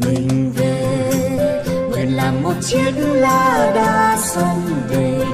mình 0.00 0.52
về 0.54 1.62
nguyện 1.90 2.16
làm 2.16 2.42
một 2.42 2.54
chiếc 2.60 2.92
lá 2.96 3.72
đa 3.74 4.16
sông 4.20 4.62
về 4.88 5.24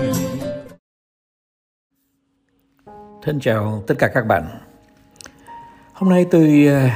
Thân 3.22 3.40
chào 3.40 3.82
tất 3.87 3.95
cả 3.98 4.08
các 4.14 4.27
bạn. 4.27 4.45
Hôm 5.92 6.11
nay 6.11 6.27
tôi 6.30 6.66
ờ, 6.69 6.88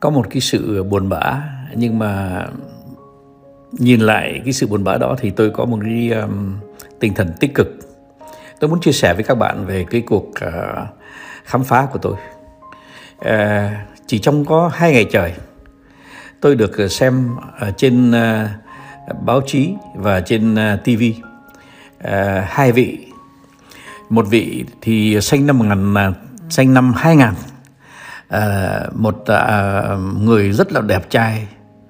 có 0.00 0.10
một 0.10 0.26
cái 0.30 0.40
sự 0.40 0.82
buồn 0.82 1.08
bã 1.08 1.42
nhưng 1.74 1.98
mà 1.98 2.44
nhìn 3.72 4.00
lại 4.00 4.40
cái 4.44 4.52
sự 4.52 4.66
buồn 4.66 4.84
bã 4.84 4.96
đó 4.96 5.16
thì 5.18 5.30
tôi 5.30 5.50
có 5.50 5.64
một 5.64 5.78
cái 5.82 6.10
um, 6.10 6.56
tinh 7.00 7.14
thần 7.14 7.32
tích 7.40 7.54
cực. 7.54 7.68
Tôi 8.60 8.70
muốn 8.70 8.80
chia 8.80 8.92
sẻ 8.92 9.14
với 9.14 9.24
các 9.24 9.34
bạn 9.34 9.66
về 9.66 9.84
cái 9.90 10.00
cuộc 10.00 10.28
uh, 10.28 10.88
khám 11.44 11.64
phá 11.64 11.88
của 11.92 11.98
tôi. 11.98 12.14
Uh, 13.18 13.72
chỉ 14.06 14.18
trong 14.18 14.44
có 14.44 14.70
hai 14.74 14.92
ngày 14.92 15.06
trời, 15.10 15.32
tôi 16.40 16.54
được 16.54 16.76
ờ, 16.78 16.88
xem 16.88 17.36
ở 17.58 17.70
trên 17.76 18.12
ờ, 18.12 18.48
báo 19.24 19.40
chí 19.46 19.74
và 19.94 20.20
trên 20.20 20.54
ờ, 20.54 20.76
TV 20.76 21.02
hai 22.46 22.72
vị. 22.72 22.98
Một 24.10 24.26
vị 24.30 24.64
thì 24.80 25.20
sinh 25.20 25.46
năm 25.46 25.58
1000 25.58 25.98
à, 25.98 26.12
sinh 26.50 26.74
năm 26.74 26.92
2000 26.96 27.26
à, 28.28 28.80
một 28.94 29.24
à, 29.26 29.82
người 30.20 30.52
rất 30.52 30.72
là 30.72 30.80
đẹp 30.80 31.10
trai 31.10 31.46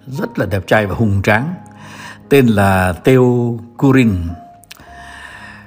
rất 0.06 0.38
là 0.38 0.46
đẹp 0.46 0.66
trai 0.66 0.86
và 0.86 0.94
hùng 0.94 1.22
tráng. 1.22 1.54
Tên 2.28 2.46
là 2.46 2.92
Teo 2.92 3.58
Kurin 3.76 4.14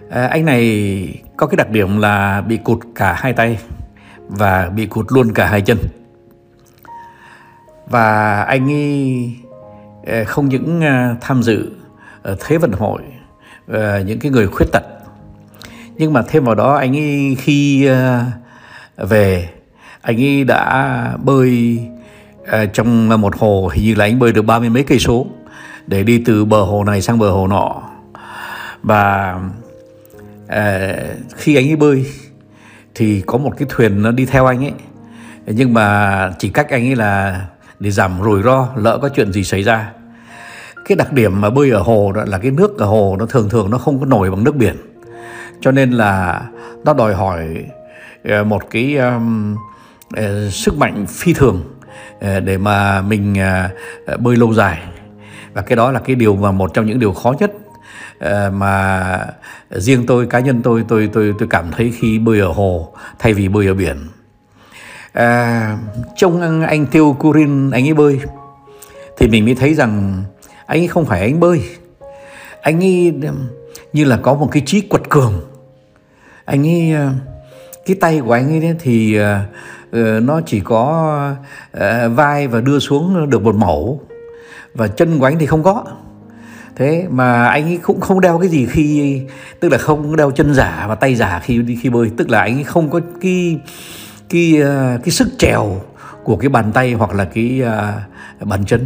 à, 0.10 0.28
anh 0.28 0.46
này 0.46 1.24
có 1.38 1.48
cái 1.48 1.56
đặc 1.56 1.70
điểm 1.70 1.98
là 1.98 2.42
bị 2.42 2.58
cụt 2.58 2.80
cả 2.96 3.14
hai 3.14 3.34
tay 3.34 3.60
và 4.28 4.70
bị 4.76 4.86
cụt 4.86 5.06
luôn 5.10 5.34
cả 5.34 5.48
hai 5.48 5.62
chân 5.62 5.78
và 7.92 8.42
anh 8.44 8.72
ấy 8.72 9.32
ờ, 10.08 10.26
không 10.26 10.50
những 10.50 10.82
ờ, 10.82 11.16
tham 11.22 11.44
dự 11.44 11.72
thế 12.40 12.58
vận 12.58 12.72
hội 12.72 13.02
ờ, 13.68 14.00
những 14.00 14.20
cái 14.20 14.32
người 14.32 14.48
khuyết 14.48 14.66
tật, 14.72 14.84
nhưng 15.98 16.14
mà 16.14 16.22
thêm 16.28 16.44
vào 16.44 16.56
đó 16.56 16.76
anh 16.76 16.98
ấy 16.98 17.38
khi 17.40 17.90
về, 18.98 19.50
anh 20.02 20.22
ấy 20.22 20.44
đã 20.44 21.18
bơi 21.24 21.80
trong 22.74 23.22
một 23.22 23.38
hồ 23.38 23.70
hình 23.74 23.86
như 23.86 23.96
là 23.96 24.06
anh 24.06 24.20
bơi 24.20 24.32
được 24.32 24.42
ba 24.42 24.60
mươi 24.60 24.70
mấy 24.70 24.84
cây 24.84 25.00
số 25.00 25.26
để 25.88 26.04
đi 26.04 26.24
từ 26.26 26.46
bờ 26.46 26.64
hồ 26.64 26.84
này 26.84 27.02
sang 27.02 27.20
bờ 27.20 27.32
hồ 27.32 27.48
nọ. 27.48 27.82
Và 28.84 29.36
khi 31.36 31.56
anh 31.56 31.70
ấy 31.70 31.76
bơi 31.76 32.06
thì 32.96 33.24
có 33.26 33.38
một 33.38 33.54
cái 33.58 33.68
thuyền 33.70 34.02
nó 34.02 34.12
đi 34.12 34.26
theo 34.26 34.46
anh 34.46 34.64
ấy. 34.66 34.74
Nhưng 35.46 35.74
mà 35.74 36.34
chỉ 36.40 36.50
cách 36.50 36.70
anh 36.70 36.88
ấy 36.88 36.96
là 36.96 37.46
để 37.82 37.92
giảm 37.92 38.12
rủi 38.24 38.44
ro 38.44 38.68
lỡ 38.76 39.00
có 39.02 39.10
chuyện 39.10 39.34
gì 39.34 39.44
xảy 39.44 39.64
ra. 39.64 39.92
Cái 40.86 40.96
đặc 40.96 41.14
điểm 41.14 41.42
mà 41.42 41.50
bơi 41.50 41.72
ở 41.72 41.80
hồ 41.80 42.12
đó 42.12 42.24
là 42.28 42.38
cái 42.38 42.52
nước 42.52 42.78
ở 42.78 42.86
hồ 42.86 43.16
nó 43.20 43.26
thường 43.26 43.50
thường 43.50 43.70
nó 43.70 43.78
không 43.78 44.00
có 44.00 44.06
nổi 44.06 44.32
bằng 44.32 44.44
nước 44.44 44.56
biển. 44.56 44.76
Cho 45.62 45.72
nên 45.72 45.92
là 45.92 46.42
nó 46.86 46.94
đòi 46.94 47.14
hỏi 47.14 47.66
ờ, 48.24 48.44
một 48.44 48.62
cái 48.72 48.98
um, 48.98 49.56
sức 50.50 50.78
mạnh 50.78 51.06
phi 51.06 51.34
thường 51.34 51.64
ờ, 52.22 52.40
để 52.40 52.58
mà 52.58 53.02
mình 53.02 53.36
uh, 54.14 54.20
bơi 54.20 54.36
lâu 54.36 54.54
dài. 54.54 54.82
Và 55.54 55.62
cái 55.62 55.76
đó 55.76 55.92
là 55.92 56.00
cái 56.00 56.16
điều 56.16 56.36
mà 56.36 56.52
một 56.52 56.74
trong 56.74 56.86
những 56.86 57.00
điều 57.00 57.14
khó 57.14 57.34
nhất 57.40 57.52
mà 58.52 59.28
riêng 59.70 60.06
tôi 60.06 60.26
cá 60.26 60.40
nhân 60.40 60.62
tôi 60.62 60.86
tôi 60.88 61.10
tôi 61.14 61.34
tôi 61.40 61.48
cảm 61.48 61.66
thấy 61.72 61.94
khi 62.00 62.20
bơi 62.20 62.40
ở 62.40 62.48
hồ 62.48 62.94
thay 63.20 63.34
vì 63.34 63.48
bơi 63.48 63.68
ở 63.68 63.74
biển 63.74 63.98
à, 65.14 65.78
trông 66.16 66.62
anh 66.62 66.86
tiêu 66.86 67.16
curin 67.20 67.72
anh 67.72 67.88
ấy 67.88 67.94
bơi. 67.94 68.20
Thì 69.18 69.28
mình 69.28 69.46
mới 69.46 69.56
thấy 69.56 69.74
rằng 69.74 70.24
anh 70.66 70.82
ấy 70.82 70.88
không 70.88 71.06
phải 71.06 71.22
anh 71.22 71.40
bơi. 71.40 71.62
Anh 72.62 72.84
ấy 72.84 73.14
như 73.94 74.06
là 74.06 74.18
có 74.18 74.34
một 74.34 74.50
cái 74.52 74.64
trí 74.66 74.82
quật 74.82 75.10
cường. 75.10 75.34
Anh 76.46 76.68
ấy 76.68 76.92
ờ, 76.92 77.10
cái 77.86 77.96
tay 77.96 78.22
của 78.26 78.32
anh 78.32 78.64
ấy 78.64 78.76
thì 78.80 79.16
ờ, 79.16 79.40
ờ, 79.92 80.20
nó 80.20 80.42
chỉ 80.46 80.60
có 80.60 81.36
vai 82.16 82.48
và 82.48 82.62
đưa 82.62 82.80
xuống 82.80 83.30
được 83.30 83.44
một 83.44 83.56
mẫu 83.56 84.02
và 84.74 84.88
chân 84.88 85.20
của 85.20 85.26
anh 85.26 85.40
thì 85.40 85.46
không 85.46 85.64
có. 85.64 85.86
Thế 86.76 87.06
mà 87.10 87.48
anh 87.48 87.64
ấy 87.64 87.80
cũng 87.84 88.02
không 88.02 88.22
đeo 88.22 88.40
cái 88.40 88.50
gì 88.50 88.66
khi 88.66 89.22
tức 89.60 89.70
là 89.70 89.78
không 89.78 90.16
đeo 90.16 90.32
chân 90.32 90.54
giả 90.54 90.86
và 90.88 90.96
tay 90.96 91.16
giả 91.16 91.42
khi 91.44 91.58
đi 91.58 91.78
khi 91.82 91.90
bơi. 91.90 92.12
Tức 92.18 92.30
là 92.30 92.42
anh 92.42 92.58
ấy 92.58 92.64
không 92.64 92.90
có 92.90 93.00
cái 93.22 93.60
cái 94.32 94.62
ờ, 94.62 95.00
cái 95.04 95.12
sức 95.12 95.28
trèo 95.38 95.82
của 96.24 96.36
cái 96.36 96.50
bàn 96.50 96.72
tay 96.74 96.94
hoặc 96.94 97.14
là 97.14 97.26
cái 97.26 97.62
uh, 98.42 98.48
bàn 98.48 98.66
chân 98.66 98.86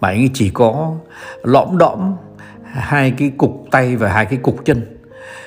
mà 0.00 0.08
anh 0.08 0.18
ấy 0.18 0.30
chỉ 0.34 0.50
có 0.50 0.94
lõm 1.42 1.78
đõm 1.78 2.14
hai 2.72 3.10
cái 3.10 3.32
cục 3.36 3.66
tay 3.70 3.96
và 3.96 4.12
hai 4.12 4.26
cái 4.26 4.38
cục 4.42 4.64
chân 4.64 4.98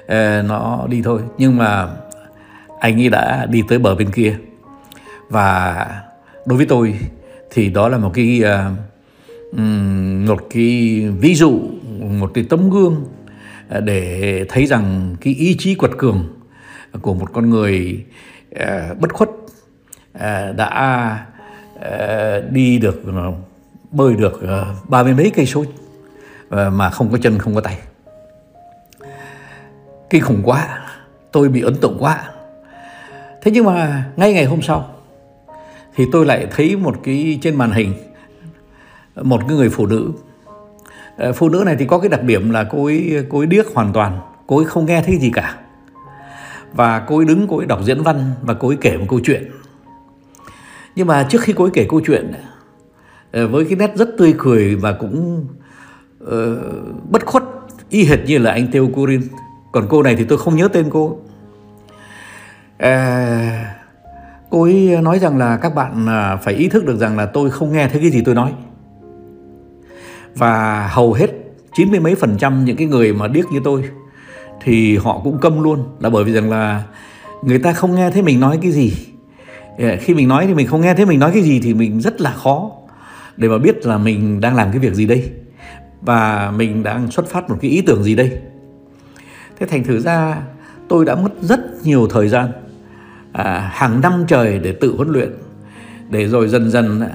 ờ, 0.08 0.42
nó 0.42 0.88
đi 0.90 1.02
thôi. 1.02 1.22
Nhưng 1.38 1.58
mà 1.58 1.88
anh 2.80 3.02
ấy 3.02 3.10
đã 3.10 3.46
đi 3.50 3.64
tới 3.68 3.80
bờ 3.80 3.96
bên 3.96 4.12
kia. 4.12 4.38
Và 5.30 5.86
đối 6.46 6.58
với 6.58 6.66
tôi 6.66 6.96
thì 7.52 7.70
đó 7.70 7.90
là 7.90 7.98
một 7.98 8.12
cái 8.14 8.44
uh, 8.44 9.60
một 10.28 10.48
cái 10.50 11.04
ví 11.20 11.36
dụ 11.36 11.60
một 12.00 12.32
cái 12.34 12.46
tấm 12.50 12.70
gương 12.70 13.06
để 13.84 14.46
thấy 14.50 14.66
rằng 14.66 15.16
cái 15.22 15.34
ý 15.34 15.56
chí 15.60 15.76
quật 15.76 15.92
cường 15.98 16.28
của 17.02 17.14
một 17.14 17.34
con 17.34 17.50
người 17.50 18.06
Ờ, 18.56 18.96
bất 19.00 19.14
khuất. 19.14 19.30
Ờ, 20.14 20.54
đã 20.54 21.26
ờ, 21.82 22.42
đi 22.42 22.78
được 22.78 23.02
bơi 23.92 24.16
được 24.16 24.42
ba 24.88 25.04
mươi 25.04 25.14
mấy 25.14 25.32
cây 25.36 25.46
số 25.46 25.64
mà 26.50 26.90
không 26.90 27.12
có 27.12 27.18
chân, 27.18 27.38
không 27.38 27.56
có 27.56 27.62
tay. 27.62 27.78
Kinh 30.10 30.24
khủng 30.24 30.42
quá. 30.44 30.86
Tôi 31.32 31.50
bị 31.50 31.62
ấn 31.62 31.76
tượng 31.76 31.98
quá. 32.00 32.24
Thế 33.42 33.52
nhưng 33.52 33.66
mà 33.66 34.06
ngay 34.16 34.34
ngày 34.34 34.46
hôm 34.46 34.62
sau, 34.62 34.96
thì 35.96 36.06
tôi 36.12 36.26
lại 36.26 36.48
thấy 36.52 36.76
một 36.76 36.96
cái, 37.04 37.40
trên 37.42 37.56
màn 37.56 37.72
hình, 37.72 37.94
một 39.16 39.42
cái 39.48 39.58
người 39.58 39.70
phụ 39.70 39.86
nữ. 39.86 40.12
Phụ 41.36 41.50
nữ 41.50 41.64
này 41.66 41.76
thì 41.80 41.86
có 41.86 42.00
cái 42.00 42.10
đặc 42.10 42.24
điểm 42.24 42.50
là 42.50 42.64
cô 42.64 42.86
ấy 42.86 43.26
cô 43.30 43.38
ấy 43.38 43.48
điếc 43.48 43.68
hoàn 43.74 43.94
toàn. 43.94 44.20
Cô 44.48 44.58
ấy 44.58 44.66
không 44.66 44.86
nghe 44.86 45.02
thấy 45.02 45.18
gì 45.18 45.32
cả 45.34 45.58
và 46.74 47.00
cô 47.00 47.18
ấy 47.18 47.26
đứng 47.26 47.48
cô 47.48 47.58
ấy 47.58 47.66
đọc 47.66 47.80
diễn 47.84 48.04
văn 48.04 48.32
và 48.42 48.54
cô 48.54 48.68
ấy 48.68 48.78
kể 48.82 48.98
một 48.98 49.06
câu 49.10 49.20
chuyện. 49.24 49.52
Nhưng 50.96 51.08
mà 51.08 51.28
trước 51.30 51.42
khi 51.42 51.54
cô 51.54 51.64
ấy 51.64 51.72
kể 51.74 51.86
câu 51.90 52.02
chuyện 52.06 52.32
ờ, 53.32 53.48
với 53.48 53.66
cái 53.66 53.76
nét 53.76 53.92
rất 53.96 54.10
tươi 54.18 54.36
cười 54.38 54.76
và 54.76 54.94
cũng 54.94 55.46
uh, 56.24 56.30
bất 57.10 57.26
khuất 57.26 57.44
y 57.90 58.04
hệt 58.04 58.20
như 58.26 58.38
là 58.38 58.52
anh 58.52 58.68
Teo 58.72 58.88
Kurin 58.88 59.22
còn 59.72 59.86
cô 59.90 60.04
này 60.04 60.16
thì 60.16 60.24
tôi 60.24 60.38
không 60.38 60.56
nhớ 60.56 60.68
tên 60.68 60.86
cô. 60.90 61.20
À, 62.78 63.76
cô 64.50 64.64
ấy 64.64 64.98
nói 65.02 65.20
rằng 65.20 65.38
là 65.38 65.58
các 65.58 65.76
bạn 65.76 66.08
à, 66.08 66.36
phải 66.36 66.54
ý 66.54 66.70
thức 66.70 66.86
được 66.86 66.98
rằng 66.98 67.18
là 67.18 67.26
tôi 67.26 67.52
không 67.52 67.72
nghe 67.72 67.88
thấy 67.88 68.02
cái 68.02 68.10
gì 68.10 68.22
tôi 68.26 68.36
nói. 68.36 68.54
Và 70.36 70.88
hầu 70.88 71.14
hết 71.14 71.28
chín 71.74 71.92
mươi 71.92 72.00
mấy 72.00 72.16
phần 72.16 72.38
trăm 72.38 72.66
những 72.66 72.78
cái 72.78 72.88
người 72.88 73.14
mà 73.14 73.28
điếc 73.28 73.46
như 73.52 73.60
tôi 73.64 73.84
thì 74.64 74.98
họ 74.98 75.22
cũng 75.24 75.38
câm 75.42 75.64
luôn. 75.64 75.84
Là 76.00 76.10
bởi 76.10 76.24
vì 76.24 76.34
rằng 76.34 76.50
là 76.50 76.84
người 77.44 77.60
ta 77.60 77.74
không 77.74 77.96
nghe 77.96 78.12
thấy 78.12 78.22
mình 78.22 78.40
nói 78.40 78.60
cái 78.62 78.72
gì. 78.72 78.94
Ờ, 79.78 79.98
khi 80.02 80.14
mình 80.14 80.28
nói 80.28 80.48
thì 80.48 80.54
mình 80.54 80.68
không 80.68 80.82
nghe 80.82 80.94
thấy 80.94 81.06
mình 81.06 81.20
nói 81.20 81.32
cái 81.34 81.44
gì 81.44 81.60
thì 81.60 81.74
mình 81.74 82.02
rất 82.02 82.22
là 82.22 82.32
khó 82.32 82.72
để 83.38 83.48
mà 83.48 83.58
biết 83.58 83.86
là 83.86 83.98
mình 83.98 84.42
đang 84.42 84.56
làm 84.56 84.72
cái 84.72 84.80
việc 84.80 84.94
gì 84.94 85.08
đây. 85.08 85.32
Và 86.02 86.52
mình 86.58 86.84
đang 86.84 87.12
xuất 87.12 87.30
phát 87.30 87.50
một 87.50 87.58
cái 87.62 87.72
ý 87.72 87.82
tưởng 87.82 88.04
gì 88.04 88.16
đây. 88.16 88.32
Thế 89.60 89.68
thành 89.68 89.84
thử 89.84 90.00
ra 90.00 90.42
tôi 90.88 91.06
đã 91.06 91.16
mất 91.16 91.32
rất 91.42 91.60
nhiều 91.84 92.08
thời 92.08 92.30
gian 92.30 92.52
à, 93.32 93.72
hàng 93.74 94.02
năm 94.02 94.26
trời 94.28 94.60
để 94.60 94.72
tự 94.72 94.96
huấn 94.96 95.10
luyện 95.10 95.30
để 96.10 96.28
rồi 96.28 96.48
dần 96.48 96.72
dần 96.72 97.02
à, 97.02 97.10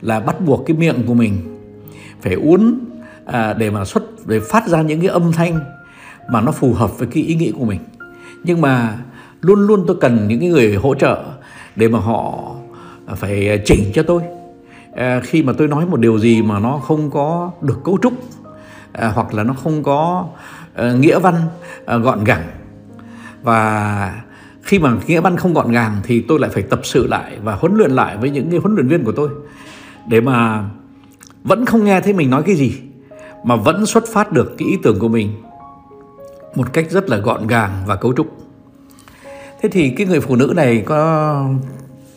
là 0.00 0.20
bắt 0.20 0.40
buộc 0.40 0.66
cái 0.66 0.76
miệng 0.76 1.02
của 1.06 1.14
mình 1.14 1.58
phải 2.20 2.34
uốn 2.34 2.80
à, 3.24 3.52
để 3.52 3.70
mà 3.70 3.84
xuất 3.84 4.26
để 4.26 4.40
phát 4.40 4.68
ra 4.68 4.82
những 4.82 5.00
cái 5.00 5.08
âm 5.08 5.32
thanh 5.32 5.60
mà 6.28 6.40
nó 6.40 6.52
phù 6.52 6.72
hợp 6.72 6.98
với 6.98 7.08
cái 7.08 7.22
ý 7.22 7.34
nghĩ 7.34 7.52
của 7.58 7.64
mình. 7.64 7.80
Nhưng 8.44 8.60
mà 8.60 8.98
luôn 9.40 9.60
luôn 9.60 9.84
tôi 9.86 9.96
cần 10.00 10.28
những 10.28 10.40
cái 10.40 10.48
người 10.48 10.74
hỗ 10.74 10.94
trợ 10.94 11.24
để 11.76 11.88
mà 11.88 11.98
họ 11.98 12.54
phải 13.16 13.62
chỉnh 13.64 13.90
cho 13.94 14.02
tôi. 14.02 14.22
À, 14.94 15.20
khi 15.24 15.42
mà 15.42 15.52
tôi 15.52 15.68
nói 15.68 15.86
một 15.86 16.00
điều 16.00 16.18
gì 16.18 16.42
mà 16.42 16.58
nó 16.58 16.78
không 16.78 17.10
có 17.10 17.50
được 17.62 17.84
cấu 17.84 17.98
trúc 18.02 18.12
à, 18.92 19.08
hoặc 19.14 19.34
là 19.34 19.42
nó 19.42 19.54
không 19.54 19.82
có 19.82 20.26
ờ, 20.74 20.94
nghĩa 20.94 21.18
văn 21.18 21.34
ờ, 21.84 21.98
gọn 21.98 22.24
gàng. 22.24 22.46
Và 23.42 24.22
khi 24.62 24.78
mà 24.78 24.96
nghĩa 25.06 25.20
văn 25.20 25.36
không 25.36 25.54
gọn 25.54 25.72
gàng 25.72 25.96
thì 26.02 26.20
tôi 26.20 26.38
lại 26.38 26.50
phải 26.50 26.62
tập 26.62 26.80
sự 26.82 27.06
lại 27.06 27.38
và 27.42 27.54
huấn 27.54 27.74
luyện 27.74 27.90
lại 27.90 28.16
với 28.16 28.30
những 28.30 28.50
cái 28.50 28.60
huấn 28.60 28.74
luyện 28.74 28.88
viên 28.88 29.04
của 29.04 29.12
tôi. 29.12 29.28
Để 30.08 30.20
mà 30.20 30.64
vẫn 31.44 31.66
không 31.66 31.84
nghe 31.84 32.00
thấy 32.00 32.12
mình 32.12 32.30
nói 32.30 32.42
cái 32.42 32.54
gì 32.54 32.72
mà 33.44 33.56
vẫn 33.56 33.86
xuất 33.86 34.04
phát 34.12 34.32
được 34.32 34.54
cái 34.58 34.68
ý 34.68 34.76
tưởng 34.82 34.98
của 34.98 35.08
mình 35.08 35.32
một 36.54 36.72
cách 36.72 36.90
rất 36.90 37.08
là 37.08 37.16
gọn 37.16 37.46
gàng 37.46 37.82
và 37.86 37.96
cấu 37.96 38.12
trúc. 38.12 38.26
Thế 39.62 39.68
thì 39.68 39.90
cái 39.90 40.06
người 40.06 40.20
phụ 40.20 40.36
nữ 40.36 40.52
này 40.56 40.82
có, 40.86 41.44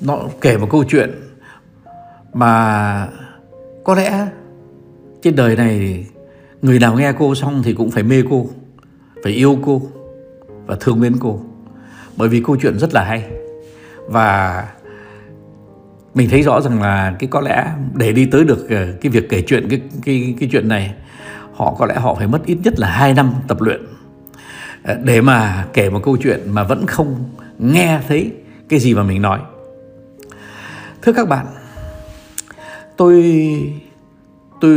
nó 0.01 0.19
kể 0.41 0.57
một 0.57 0.67
câu 0.69 0.83
chuyện 0.83 1.11
mà 2.33 3.07
có 3.83 3.95
lẽ 3.95 4.27
trên 5.21 5.35
đời 5.35 5.55
này 5.55 6.05
người 6.61 6.79
nào 6.79 6.97
nghe 6.97 7.13
cô 7.19 7.35
xong 7.35 7.63
thì 7.63 7.73
cũng 7.73 7.91
phải 7.91 8.03
mê 8.03 8.23
cô, 8.29 8.49
phải 9.23 9.31
yêu 9.31 9.59
cô 9.65 9.81
và 10.65 10.77
thương 10.79 10.99
mến 10.99 11.17
cô. 11.19 11.39
Bởi 12.17 12.29
vì 12.29 12.43
câu 12.45 12.57
chuyện 12.61 12.79
rất 12.79 12.93
là 12.93 13.03
hay 13.03 13.23
và 14.07 14.67
mình 16.13 16.29
thấy 16.29 16.41
rõ 16.41 16.61
rằng 16.61 16.81
là 16.81 17.15
cái 17.19 17.27
có 17.31 17.41
lẽ 17.41 17.71
để 17.93 18.11
đi 18.11 18.25
tới 18.25 18.43
được 18.43 18.69
ờ, 18.69 18.85
cái 19.01 19.09
việc 19.09 19.29
kể 19.29 19.43
chuyện, 19.47 19.69
cái 19.69 19.81
cái 20.05 20.35
cái 20.39 20.49
chuyện 20.51 20.67
này, 20.67 20.93
họ 21.53 21.75
có 21.79 21.85
lẽ 21.85 21.95
họ 21.95 22.15
phải 22.15 22.27
mất 22.27 22.45
ít 22.45 22.57
nhất 22.63 22.79
là 22.79 22.89
2 22.89 23.13
năm 23.13 23.33
tập 23.47 23.61
luyện. 23.61 23.81
Ờ, 24.83 24.97
để 25.03 25.21
mà 25.21 25.67
kể 25.73 25.89
một 25.89 25.99
câu 26.03 26.17
chuyện 26.17 26.41
mà 26.51 26.63
vẫn 26.63 26.85
không 26.87 27.23
nghe 27.59 27.99
thấy 28.07 28.31
cái 28.69 28.79
gì 28.79 28.93
mà 28.93 29.03
mình 29.03 29.21
nói. 29.21 29.39
Thưa 31.01 31.13
các 31.13 31.27
bạn, 31.27 31.45
tôi 32.97 33.23
tôi 34.61 34.73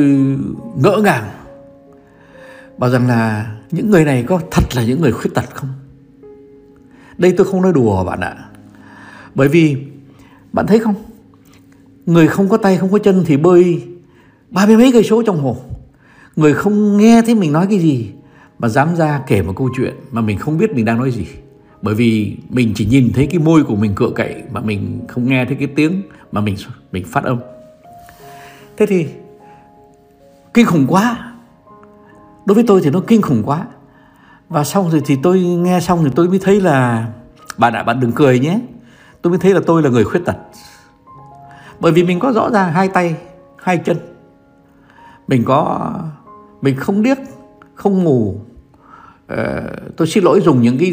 ngỡ 0.77 1.01
ngàng 1.05 1.25
bảo 2.79 2.91
rằng 2.91 3.09
là 3.09 3.53
những 3.71 3.91
người 3.91 4.05
này 4.05 4.25
có 4.27 4.41
thật 4.51 4.65
là 4.77 4.85
những 4.85 5.01
người 5.01 5.13
khuyết 5.13 5.35
tật 5.35 5.55
không? 5.55 5.69
Đây 7.19 7.35
tôi 7.37 7.47
không 7.47 7.63
nói 7.63 7.73
đùa 7.73 8.05
bạn 8.05 8.21
ạ? 8.21 8.37
Bởi 9.35 9.49
vì 9.49 9.77
bạn 10.53 10.67
thấy 10.67 10.79
không? 10.79 10.95
Người 12.07 12.29
không 12.29 12.49
có 12.49 12.57
tay 12.57 12.77
không 12.77 12.93
có 12.93 12.99
chân 12.99 13.25
thì 13.27 13.37
bơi 13.37 13.83
ba 14.51 14.67
mươi 14.67 14.77
mấy 14.77 14.93
cây 14.93 15.05
số 15.05 15.23
trong 15.23 15.43
hồ. 15.43 15.57
Người 16.37 16.55
không 16.55 16.97
nghe 16.97 17.23
thấy 17.23 17.35
mình 17.35 17.53
nói 17.53 17.67
cái 17.71 17.79
gì 17.79 18.11
mà 18.65 18.69
dám 18.69 18.97
ra 18.97 19.23
kể 19.27 19.43
một 19.43 19.53
câu 19.57 19.71
chuyện 19.77 19.95
mà 20.11 20.21
mình 20.21 20.39
không 20.39 20.59
biết 20.59 20.75
mình 20.75 20.85
đang 20.85 20.99
nói 20.99 21.11
gì. 21.11 21.27
Bởi 21.83 21.95
vì 21.95 22.37
mình 22.49 22.73
chỉ 22.75 22.87
nhìn 22.87 23.11
thấy 23.15 23.27
cái 23.27 23.39
môi 23.39 23.65
của 23.65 23.77
mình 23.77 23.95
cựa 23.95 24.11
cậy 24.15 24.43
mà 24.53 24.61
mình 24.61 25.01
không 25.09 25.29
nghe 25.29 25.45
thấy 25.45 25.57
cái 25.57 25.69
tiếng 25.77 26.03
mà 26.33 26.41
mình 26.41 26.57
mình 26.93 27.05
phát 27.07 27.25
âm. 27.25 27.41
Thế 28.77 28.87
thì 28.87 29.07
kinh 30.55 30.67
khủng 30.67 30.87
quá. 30.89 31.35
Đối 32.47 32.55
với 32.55 32.65
tôi 32.67 32.81
thì 32.85 32.91
nó 32.91 33.01
kinh 33.07 33.23
khủng 33.23 33.43
quá. 33.47 33.67
Và 34.49 34.65
xong 34.65 34.91
rồi 34.91 35.03
thì 35.07 35.17
tôi 35.23 35.41
nghe 35.41 35.81
xong 35.81 36.05
thì 36.05 36.11
tôi 36.15 36.29
mới 36.29 36.39
thấy 36.39 36.61
là 36.61 37.09
bạn 37.59 37.73
ạ 37.73 37.83
bạn 37.83 38.01
đừng 38.01 38.13
cười 38.13 38.39
nhé. 38.39 38.61
Tôi 39.23 39.31
mới 39.31 39.39
thấy 39.39 39.55
là 39.55 39.61
tôi 39.67 39.83
là 39.83 39.91
người 39.91 40.05
khuyết 40.05 40.21
tật. 40.25 40.37
Bởi 41.81 41.93
vì 41.93 42.05
mình 42.05 42.21
có 42.21 42.33
rõ 42.33 42.51
ràng 42.51 42.73
hai 42.73 42.89
tay, 42.89 43.17
hai 43.57 43.79
chân. 43.79 43.97
Mình 45.29 45.43
có, 45.47 45.93
mình 46.63 46.77
không 46.77 47.03
điếc, 47.03 47.19
không 47.75 48.05
ngủ 48.05 48.41
Ờ, 49.27 49.63
tôi 49.97 50.09
xin 50.09 50.25
lỗi 50.25 50.41
dùng 50.41 50.63
những 50.63 50.79
cái 50.79 50.93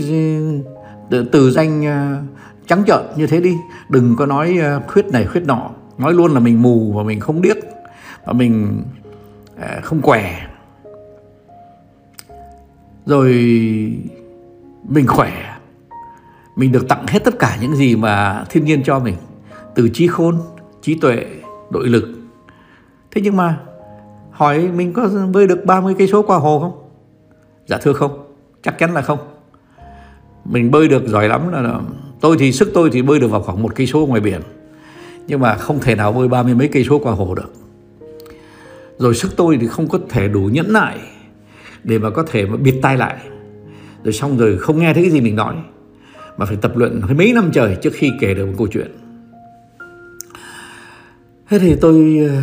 từ, 1.10 1.26
từ 1.32 1.52
danh 1.52 1.82
uh, 1.82 2.24
trắng 2.68 2.84
trợn 2.88 3.02
như 3.16 3.28
thế 3.28 3.42
đi. 3.42 3.58
Đừng 3.90 4.16
có 4.16 4.26
nói 4.26 4.58
uh, 4.78 4.88
khuyết 4.88 5.06
này 5.06 5.26
khuyết 5.26 5.46
nọ. 5.46 5.70
Nói 5.98 6.14
luôn 6.14 6.34
là 6.34 6.40
mình 6.40 6.62
mù 6.62 6.94
và 6.94 7.04
mình 7.04 7.20
không 7.20 7.42
điếc 7.42 7.58
và 8.26 8.34
mình 8.34 8.84
uh, 9.56 9.84
không 9.84 10.02
què. 10.02 10.48
Rồi 13.06 13.32
mình 14.90 15.08
khỏe. 15.08 15.58
Mình 16.56 16.72
được 16.72 16.88
tặng 16.88 17.08
hết 17.08 17.20
tất 17.24 17.40
cả 17.40 17.58
những 17.62 17.76
gì 17.76 17.96
mà 17.96 18.46
thiên 18.50 18.66
nhiên 18.66 18.84
cho 18.84 19.00
mình 19.00 19.16
từ 19.76 19.90
trí 19.94 20.08
khôn 20.08 20.40
trí 20.82 20.96
tuệ 20.96 21.26
nội 21.72 21.88
lực. 21.88 22.10
Thế 23.12 23.22
nhưng 23.22 23.38
mà 23.38 23.58
hỏi 24.32 24.70
mình 24.76 24.94
có 24.94 25.10
bơi 25.34 25.48
được 25.48 25.66
30 25.66 25.96
cây 25.98 26.08
số 26.08 26.22
qua 26.22 26.38
hồ 26.38 26.60
không? 26.60 26.81
Dạ 27.72 27.78
thưa 27.78 27.94
không, 27.94 28.24
chắc 28.64 28.78
chắn 28.78 28.94
là 28.94 29.02
không. 29.02 29.20
Mình 30.46 30.72
bơi 30.72 30.88
được 30.88 31.08
giỏi 31.08 31.28
lắm 31.28 31.52
là 31.52 31.80
tôi 32.22 32.38
thì 32.40 32.52
sức 32.52 32.72
tôi 32.74 32.90
thì 32.94 33.02
bơi 33.02 33.20
được 33.20 33.28
vào 33.28 33.42
khoảng 33.42 33.64
một 33.64 33.76
cây 33.76 33.88
số 33.88 34.06
ngoài 34.06 34.22
biển. 34.22 34.42
Nhưng 35.28 35.40
mà 35.40 35.56
không 35.56 35.80
thể 35.80 35.96
nào 35.96 36.12
bơi 36.12 36.28
ba 36.28 36.44
mươi 36.44 36.56
mấy 36.56 36.68
cây 36.68 36.86
số 36.90 37.00
qua 37.00 37.14
hồ 37.14 37.36
được. 37.36 37.54
Rồi 38.98 39.16
sức 39.16 39.34
tôi 39.38 39.58
thì 39.62 39.68
không 39.68 39.88
có 39.88 40.00
thể 40.10 40.28
đủ 40.28 40.40
nhẫn 40.40 40.74
nại 40.74 41.00
để 41.84 42.00
mà 42.00 42.10
có 42.10 42.24
thể 42.24 42.46
mà 42.46 42.58
bịt 42.58 42.76
tai 42.82 42.98
lại. 42.98 43.18
Rồi 44.04 44.14
xong 44.14 44.38
rồi 44.38 44.58
không 44.58 44.80
nghe 44.80 44.94
thấy 44.94 45.04
cái 45.04 45.12
gì 45.12 45.22
mình 45.22 45.36
nói, 45.36 45.56
mà 46.38 46.46
phải 46.46 46.56
tập 46.56 46.78
luyện 46.78 47.02
mấy 47.18 47.34
năm 47.34 47.50
trời 47.54 47.78
trước 47.82 47.94
khi 47.94 48.12
kể 48.20 48.34
được 48.34 48.46
một 48.46 48.54
câu 48.58 48.68
chuyện. 48.68 48.92
Thế 51.50 51.60
thì 51.60 51.76
tôi 51.76 52.28
ờ, 52.30 52.42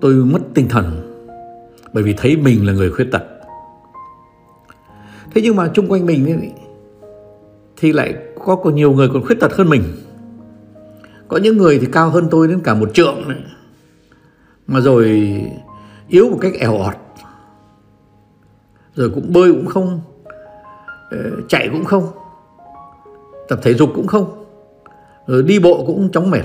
tôi 0.00 0.14
mất 0.14 0.40
tinh 0.54 0.68
thần 0.68 1.05
bởi 1.96 2.02
vì 2.02 2.14
thấy 2.16 2.36
mình 2.36 2.66
là 2.66 2.72
người 2.72 2.90
khuyết 2.90 3.08
tật. 3.12 3.22
Thế 5.34 5.42
nhưng 5.42 5.56
mà 5.56 5.70
chung 5.74 5.88
quanh 5.88 6.06
mình 6.06 6.26
ấy, 6.26 6.52
thì 7.76 7.92
lại 7.92 8.14
có 8.44 8.56
còn 8.56 8.74
nhiều 8.74 8.92
người 8.92 9.08
còn 9.12 9.24
khuyết 9.24 9.40
tật 9.40 9.52
hơn 9.52 9.68
mình. 9.68 9.82
Có 11.28 11.36
những 11.36 11.56
người 11.56 11.78
thì 11.78 11.86
cao 11.92 12.10
hơn 12.10 12.28
tôi 12.30 12.48
đến 12.48 12.60
cả 12.60 12.74
một 12.74 12.94
trượng 12.94 13.28
này. 13.28 13.38
Mà 14.66 14.80
rồi 14.80 15.34
yếu 16.08 16.28
một 16.30 16.38
cách 16.40 16.52
ẻo 16.60 16.78
ọt. 16.78 16.94
Rồi 18.94 19.10
cũng 19.14 19.32
bơi 19.32 19.52
cũng 19.52 19.66
không 19.66 20.00
ờ, 21.10 21.18
chạy 21.48 21.68
cũng 21.72 21.84
không 21.84 22.08
tập 23.48 23.58
thể 23.62 23.74
dục 23.74 23.90
cũng 23.94 24.06
không 24.06 24.44
rồi 25.26 25.42
đi 25.42 25.58
bộ 25.58 25.84
cũng 25.86 26.10
chóng 26.12 26.30
mệt. 26.30 26.44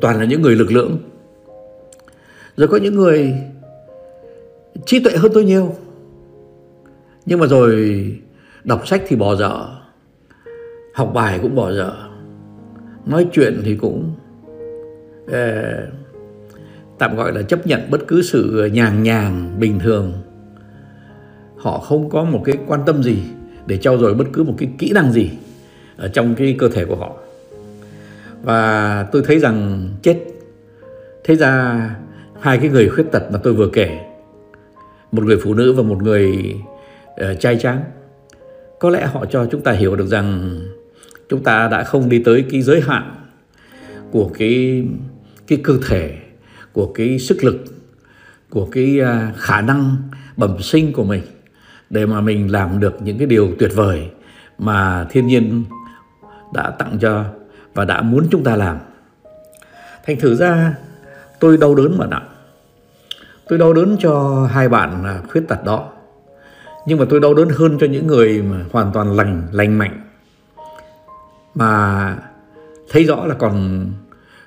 Toàn 0.00 0.18
là 0.18 0.24
những 0.24 0.42
người 0.42 0.56
lực 0.56 0.72
lượng 0.72 0.98
rồi 2.56 2.68
có 2.68 2.76
những 2.76 2.94
người 2.94 3.34
trí 4.86 5.04
tuệ 5.04 5.12
hơn 5.16 5.32
tôi 5.34 5.44
nhiều. 5.44 5.74
Nhưng 7.26 7.40
mà 7.40 7.46
rồi 7.46 8.06
đọc 8.64 8.88
sách 8.88 9.02
thì 9.08 9.16
bỏ 9.16 9.34
dở 9.34 9.66
học 10.94 11.10
bài 11.14 11.38
cũng 11.42 11.54
bỏ 11.54 11.72
dở 11.72 11.92
nói 13.06 13.26
chuyện 13.32 13.60
thì 13.64 13.76
cũng 13.76 14.12
eh, 15.32 15.88
tạm 16.98 17.16
gọi 17.16 17.32
là 17.32 17.42
chấp 17.42 17.66
nhận 17.66 17.90
bất 17.90 18.00
cứ 18.08 18.22
sự 18.22 18.70
nhàng 18.72 19.02
nhàng 19.02 19.56
bình 19.60 19.78
thường. 19.78 20.12
Họ 21.56 21.78
không 21.78 22.10
có 22.10 22.24
một 22.24 22.42
cái 22.44 22.56
quan 22.66 22.80
tâm 22.86 23.02
gì 23.02 23.18
để 23.66 23.76
trau 23.76 23.98
dồi 23.98 24.14
bất 24.14 24.24
cứ 24.32 24.42
một 24.42 24.54
cái 24.58 24.68
kỹ 24.78 24.92
năng 24.94 25.12
gì 25.12 25.30
ở 25.96 26.08
trong 26.08 26.34
cái 26.34 26.56
cơ 26.58 26.68
thể 26.68 26.84
của 26.84 26.96
họ. 26.96 27.12
Và 28.42 29.02
tôi 29.12 29.22
thấy 29.26 29.38
rằng 29.38 29.88
chết. 30.02 30.18
Thế 31.24 31.36
ra 31.36 31.90
hai 32.40 32.58
cái 32.58 32.68
người 32.68 32.88
khuyết 32.88 33.04
tật 33.12 33.22
mà 33.32 33.38
tôi 33.42 33.54
vừa 33.54 33.68
kể 33.72 34.13
một 35.14 35.24
người 35.24 35.38
phụ 35.42 35.54
nữ 35.54 35.72
và 35.72 35.82
một 35.82 36.02
người 36.02 36.54
uh, 37.08 37.40
trai 37.40 37.58
tráng. 37.58 37.84
Có 38.80 38.90
lẽ 38.90 39.06
họ 39.06 39.24
cho 39.26 39.46
chúng 39.50 39.60
ta 39.60 39.72
hiểu 39.72 39.96
được 39.96 40.06
rằng 40.06 40.60
chúng 41.28 41.42
ta 41.42 41.68
đã 41.68 41.84
không 41.84 42.08
đi 42.08 42.22
tới 42.24 42.44
cái 42.50 42.62
giới 42.62 42.80
hạn 42.80 43.14
của 44.10 44.30
cái 44.38 44.84
cái 45.46 45.58
cơ 45.64 45.74
thể 45.88 46.18
của 46.72 46.92
cái 46.94 47.18
sức 47.18 47.44
lực 47.44 47.64
của 48.50 48.68
cái 48.72 49.00
uh, 49.00 49.36
khả 49.36 49.60
năng 49.60 49.96
bẩm 50.36 50.62
sinh 50.62 50.92
của 50.92 51.04
mình 51.04 51.22
để 51.90 52.06
mà 52.06 52.20
mình 52.20 52.52
làm 52.52 52.80
được 52.80 53.02
những 53.02 53.18
cái 53.18 53.26
điều 53.26 53.54
tuyệt 53.58 53.70
vời 53.74 54.08
mà 54.58 55.06
thiên 55.10 55.26
nhiên 55.26 55.64
đã 56.54 56.70
tặng 56.70 56.98
cho 57.00 57.24
và 57.74 57.84
đã 57.84 58.02
muốn 58.02 58.26
chúng 58.30 58.44
ta 58.44 58.56
làm. 58.56 58.78
Thành 60.06 60.20
thử 60.20 60.34
ra 60.34 60.74
tôi 61.40 61.56
đau 61.56 61.74
đớn 61.74 61.98
mà 61.98 62.06
nặng 62.06 62.33
tôi 63.48 63.58
đau 63.58 63.72
đớn 63.72 63.96
cho 64.00 64.44
hai 64.52 64.68
bạn 64.68 65.04
à, 65.04 65.22
khuyết 65.32 65.44
tật 65.48 65.64
đó. 65.64 65.90
Nhưng 66.86 66.98
mà 66.98 67.04
tôi 67.10 67.20
đau 67.20 67.34
đớn 67.34 67.48
hơn 67.48 67.78
cho 67.80 67.86
những 67.86 68.06
người 68.06 68.42
mà 68.42 68.64
hoàn 68.72 68.92
toàn 68.92 69.16
lành 69.16 69.48
lành 69.52 69.78
mạnh. 69.78 70.00
Mà 71.54 72.16
thấy 72.90 73.04
rõ 73.04 73.26
là 73.26 73.34
còn 73.34 73.86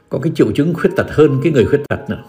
có 0.09 0.19
cái 0.19 0.31
triệu 0.35 0.51
chứng 0.51 0.73
khuyết 0.73 0.89
tật 0.95 1.05
hơn 1.09 1.39
cái 1.43 1.51
người 1.51 1.65
khuyết 1.65 1.81
tật 1.89 2.09
nữa. 2.09 2.23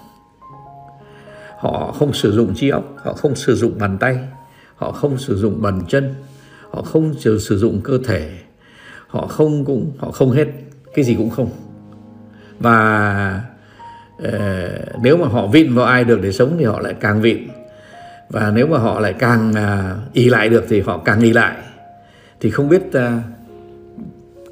Họ 1.58 1.92
không 1.98 2.12
sử 2.12 2.32
dụng 2.32 2.54
trí 2.54 2.68
óc, 2.68 2.84
họ 2.96 3.12
không 3.12 3.34
sử 3.34 3.54
dụng 3.54 3.78
bàn 3.78 3.98
tay, 3.98 4.18
họ 4.76 4.92
không 4.92 5.18
sử 5.18 5.36
dụng 5.36 5.62
bàn 5.62 5.82
chân, 5.88 6.14
họ 6.70 6.82
không 6.82 7.14
sử 7.14 7.58
dụng 7.58 7.80
cơ 7.84 7.98
thể, 8.04 8.38
họ 9.06 9.26
không 9.26 9.64
cũng, 9.64 9.92
họ 9.98 10.10
không 10.10 10.30
hết, 10.30 10.46
cái 10.94 11.04
gì 11.04 11.14
cũng 11.14 11.30
không. 11.30 11.50
Và 12.58 13.42
uh, 14.22 15.02
nếu 15.02 15.16
mà 15.16 15.28
họ 15.28 15.46
vịn 15.46 15.74
vào 15.74 15.86
ai 15.86 16.04
được 16.04 16.20
để 16.22 16.32
sống 16.32 16.56
thì 16.58 16.64
họ 16.64 16.80
lại 16.80 16.94
càng 17.00 17.20
vịn. 17.20 17.48
Và 18.28 18.50
nếu 18.54 18.66
mà 18.66 18.78
họ 18.78 19.00
lại 19.00 19.12
càng 19.12 19.52
à, 19.54 19.94
uh, 20.06 20.12
ý 20.14 20.28
lại 20.28 20.48
được 20.48 20.64
thì 20.68 20.80
họ 20.80 20.98
càng 20.98 21.20
ý 21.20 21.32
lại. 21.32 21.56
Thì 22.40 22.50
không 22.50 22.68
biết 22.68 22.82
uh, 22.88 23.02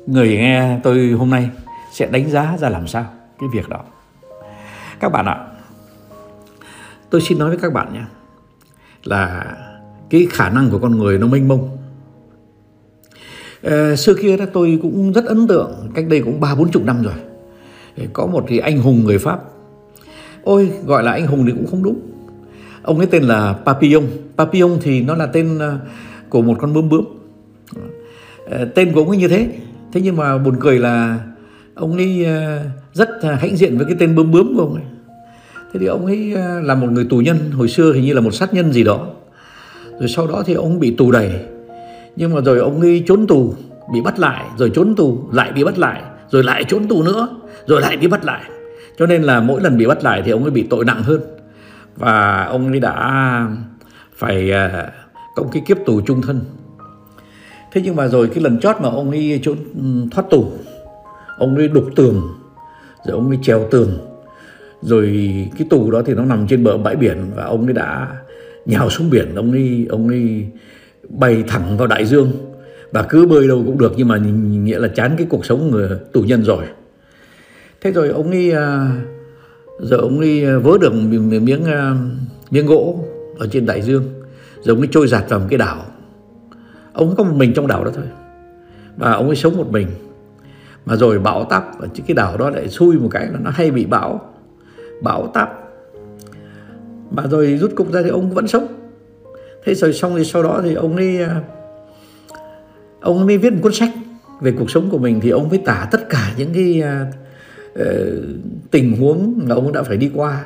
người 0.06 0.28
nghe 0.28 0.80
tôi 0.82 1.11
hôm 1.11 1.30
nay 1.30 1.50
sẽ 1.92 2.06
đánh 2.06 2.30
giá 2.30 2.56
ra 2.61 2.68
làm 2.68 2.87
sao 2.87 3.06
cái 3.38 3.49
việc 3.52 3.68
đó. 3.68 3.80
Các 5.00 5.08
bạn 5.08 5.26
ạ 5.26 5.46
tôi 7.11 7.20
xin 7.20 7.38
nói 7.38 7.49
với 7.49 7.58
các 7.58 7.73
bạn 7.73 7.92
nhé 7.92 8.04
là 9.04 9.56
cái 10.11 10.26
khả 10.30 10.50
năng 10.50 10.70
của 10.70 10.78
con 10.78 10.99
người 10.99 11.18
nó 11.18 11.26
mênh 11.26 11.49
mông. 11.49 11.78
À, 13.62 13.96
xưa 13.96 14.14
kia 14.14 14.37
đó 14.37 14.44
tôi 14.52 14.78
cũng 14.82 15.12
rất 15.12 15.25
ấn 15.25 15.46
tượng 15.46 15.90
cách 15.94 16.04
đây 16.08 16.23
cũng 16.25 16.40
ba 16.40 16.54
bốn 16.54 16.70
chục 16.70 16.85
năm 16.85 17.02
rồi. 17.02 17.14
Có 18.12 18.26
một 18.26 18.44
thì 18.49 18.58
anh 18.58 18.78
hùng 18.78 19.04
người 19.04 19.18
pháp 19.18 19.40
ôi, 20.46 20.70
gọi 20.86 21.02
là 21.02 21.12
anh 21.12 21.26
hùng 21.26 21.46
thì 21.46 21.52
cũng 21.52 21.66
không 21.66 21.82
đúng. 21.82 22.00
Ông 22.82 22.98
ấy 22.98 23.06
tên 23.06 23.22
là 23.22 23.52
papillon. 23.52 24.04
Papillon 24.36 24.78
thì 24.80 25.02
nó 25.02 25.14
là 25.14 25.26
tên 25.26 25.58
ờ, 25.58 25.78
của 26.28 26.42
một 26.42 26.56
con 26.60 26.72
bướm 26.72 26.88
bướm. 26.88 27.04
Ờ, 28.50 28.64
tên 28.74 28.92
của 28.92 29.00
ông 29.00 29.08
ấy 29.08 29.18
như 29.18 29.28
thế. 29.28 29.48
Thế 29.92 30.00
nhưng 30.00 30.16
mà 30.16 30.38
buồn 30.38 30.56
cười 30.60 30.78
là 30.78 31.18
ông 31.74 31.96
ấy 31.96 32.24
ờ, 32.24 32.60
rất 32.92 33.08
hãnh 33.22 33.56
diện 33.56 33.76
với 33.76 33.86
cái 33.86 33.96
tên 33.98 34.14
bướm 34.14 34.32
bướm 34.32 34.54
của 34.56 34.62
ông 34.62 34.74
ấy. 34.74 34.84
Thế 35.72 35.80
thì 35.80 35.86
ông 35.86 36.06
ấy 36.06 36.34
là 36.62 36.74
một 36.74 36.90
người 36.90 37.06
tù 37.10 37.18
nhân. 37.18 37.36
Hồi 37.52 37.68
xưa 37.68 37.92
hình 37.92 38.04
như 38.04 38.12
là 38.12 38.20
một 38.20 38.30
sát 38.30 38.54
nhân 38.54 38.72
gì 38.72 38.84
đó. 38.84 39.06
Rồi 39.98 40.08
sau 40.08 40.26
đó 40.26 40.42
thì 40.46 40.54
ông 40.54 40.80
bị 40.80 40.94
tù 40.98 41.10
đầy. 41.10 41.30
Nhưng 42.16 42.34
mà 42.34 42.40
rồi 42.40 42.58
ông 42.58 42.80
ấy 42.80 43.04
trốn 43.06 43.26
tù, 43.26 43.54
bị 43.92 44.00
bắt 44.00 44.18
lại, 44.18 44.44
rồi 44.58 44.70
trốn 44.74 44.94
tù, 44.96 45.18
lại 45.32 45.52
bị 45.52 45.64
bắt 45.64 45.78
lại, 45.78 46.02
rồi 46.30 46.44
lại 46.44 46.64
trốn 46.64 46.88
tù 46.88 47.02
nữa, 47.02 47.28
rồi 47.66 47.80
lại 47.80 47.96
bị 47.96 48.06
bắt 48.06 48.24
lại 48.24 48.42
cho 48.98 49.06
nên 49.06 49.22
là 49.22 49.40
mỗi 49.40 49.60
lần 49.60 49.78
bị 49.78 49.86
bắt 49.86 50.04
lại 50.04 50.22
thì 50.24 50.30
ông 50.30 50.42
ấy 50.42 50.50
bị 50.50 50.66
tội 50.70 50.84
nặng 50.84 51.02
hơn. 51.02 51.20
Và 51.96 52.44
ông 52.44 52.70
ấy 52.70 52.80
đã 52.80 53.48
phải 54.16 54.52
à, 54.52 54.92
có 55.34 55.44
cái 55.52 55.62
kiếp 55.66 55.76
tù 55.86 56.00
trung 56.00 56.22
thân. 56.22 56.40
Thế 57.72 57.80
nhưng 57.84 57.96
mà 57.96 58.08
rồi 58.08 58.28
cái 58.28 58.44
lần 58.44 58.60
chót 58.60 58.76
mà 58.80 58.88
ông 58.88 59.10
ấy 59.10 59.40
trốn 59.42 59.56
thoát 60.10 60.24
tù 60.30 60.52
ông 61.38 61.56
ấy 61.56 61.68
đục 61.68 61.86
tường 61.96 62.22
rồi 63.04 63.14
ông 63.14 63.28
ấy 63.28 63.38
trèo 63.42 63.68
tường. 63.70 63.90
Rồi 64.82 65.32
cái 65.58 65.66
tù 65.70 65.90
đó 65.90 66.02
thì 66.06 66.14
nó 66.14 66.24
nằm 66.24 66.46
trên 66.46 66.64
bờ 66.64 66.78
bãi 66.78 66.96
biển 66.96 67.30
và 67.34 67.44
ông 67.44 67.66
ấy 67.66 67.72
đã 67.72 68.08
nhào 68.66 68.90
xuống 68.90 69.10
biển. 69.10 69.34
Ông 69.34 69.52
ấy 69.52 69.86
ông 69.90 70.08
ấy 70.08 70.46
bay 71.08 71.44
thẳng 71.48 71.76
vào 71.78 71.86
đại 71.86 72.06
dương. 72.06 72.32
Và 72.92 73.02
cứ 73.02 73.26
bơi 73.26 73.48
đâu 73.48 73.62
cũng 73.66 73.78
được 73.78 73.92
nhưng 73.96 74.08
mà 74.08 74.16
nghĩa 74.16 74.78
là 74.78 74.88
chán 74.88 75.14
cái 75.18 75.26
cuộc 75.30 75.44
sống 75.44 75.70
người 75.70 75.88
tù 76.12 76.22
nhân 76.22 76.44
rồi 76.44 76.64
thế 77.80 77.92
rồi 77.92 78.09
ông 78.09 78.30
ấy 78.30 78.50
rồi 78.50 78.88
giờ 79.80 79.97
ông 79.97 80.21
ấy 80.21 80.45
à, 80.45 80.59
vớ 80.59 80.78
được 80.80 80.92
miếng 80.95 81.45
miếng, 81.45 81.64
à, 81.64 81.95
miếng 82.50 82.66
gỗ 82.66 83.04
ở 83.38 83.47
trên 83.50 83.66
đại 83.66 83.83
dương 83.83 84.04
rồi 84.62 84.75
ông 84.75 84.78
ấy 84.78 84.88
trôi 84.92 85.09
giạt 85.09 85.25
vào 85.28 85.40
một 85.40 85.47
cái 85.50 85.59
đảo. 85.59 85.85
Ông 86.92 87.14
có 87.16 87.25
một 87.25 87.35
mình 87.35 87.54
trong 87.54 87.66
đảo 87.66 87.85
đó 87.85 87.90
thôi 87.95 88.04
và 88.97 89.12
ông 89.12 89.26
ấy 89.26 89.37
sống 89.37 89.56
một 89.56 89.71
mình. 89.71 89.88
Mà 90.87 90.97
rồi 90.97 91.18
bão 91.18 91.45
táp 91.45 91.80
ở 91.80 91.88
cái 92.06 92.14
đảo 92.14 92.37
đó 92.37 92.50
lại 92.50 92.68
xui 92.68 92.97
một 92.97 93.09
cái 93.11 93.26
là 93.26 93.38
nó 93.42 93.50
hay 93.50 93.71
bị 93.71 93.87
bão 93.87 94.35
bão 95.02 95.26
táp. 95.35 95.50
Mà 97.11 97.23
rồi 97.26 97.56
rút 97.61 97.73
cục 97.76 97.92
ra 97.92 98.02
thì 98.02 98.09
ông 98.09 98.30
vẫn 98.30 98.49
sống. 98.49 98.66
Thế 99.64 99.75
rồi 99.75 99.92
xong 99.92 100.16
thì 100.16 100.25
sau 100.25 100.42
đó 100.42 100.61
thì 100.64 100.75
ông 100.75 100.97
ấy 100.97 101.18
ông 103.00 103.26
ấy 103.26 103.38
viết 103.38 103.52
một 103.52 103.59
cuốn 103.62 103.73
sách 103.73 103.90
về 104.40 104.52
cuộc 104.59 104.71
sống 104.71 104.90
của 104.90 104.99
mình 104.99 105.21
thì 105.21 105.30
ông 105.30 105.49
mới 105.49 105.59
tả 105.59 105.88
tất 105.90 106.09
cả 106.09 106.33
những 106.37 106.54
cái 106.54 106.83
tình 108.71 108.97
huống 108.97 109.40
mà 109.47 109.54
ông 109.54 109.73
đã 109.73 109.83
phải 109.83 109.97
đi 109.97 110.11
qua. 110.14 110.45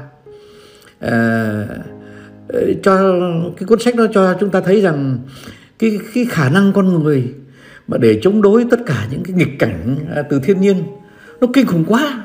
À, 1.00 1.66
cho 2.82 3.14
cái 3.56 3.66
cuốn 3.66 3.80
sách 3.80 3.94
đó 3.94 4.06
cho 4.14 4.34
chúng 4.40 4.50
ta 4.50 4.60
thấy 4.60 4.80
rằng 4.80 5.18
cái 5.78 5.98
cái 6.14 6.24
khả 6.30 6.50
năng 6.50 6.72
con 6.72 7.02
người 7.02 7.34
mà 7.88 7.98
để 7.98 8.20
chống 8.22 8.42
đối 8.42 8.66
tất 8.70 8.80
cả 8.86 9.06
những 9.10 9.22
cái 9.22 9.34
nghịch 9.36 9.58
cảnh 9.58 9.96
à, 10.14 10.22
từ 10.22 10.40
thiên 10.40 10.60
nhiên 10.60 10.76
nó 11.40 11.46
kinh 11.52 11.66
khủng 11.66 11.84
quá. 11.88 12.22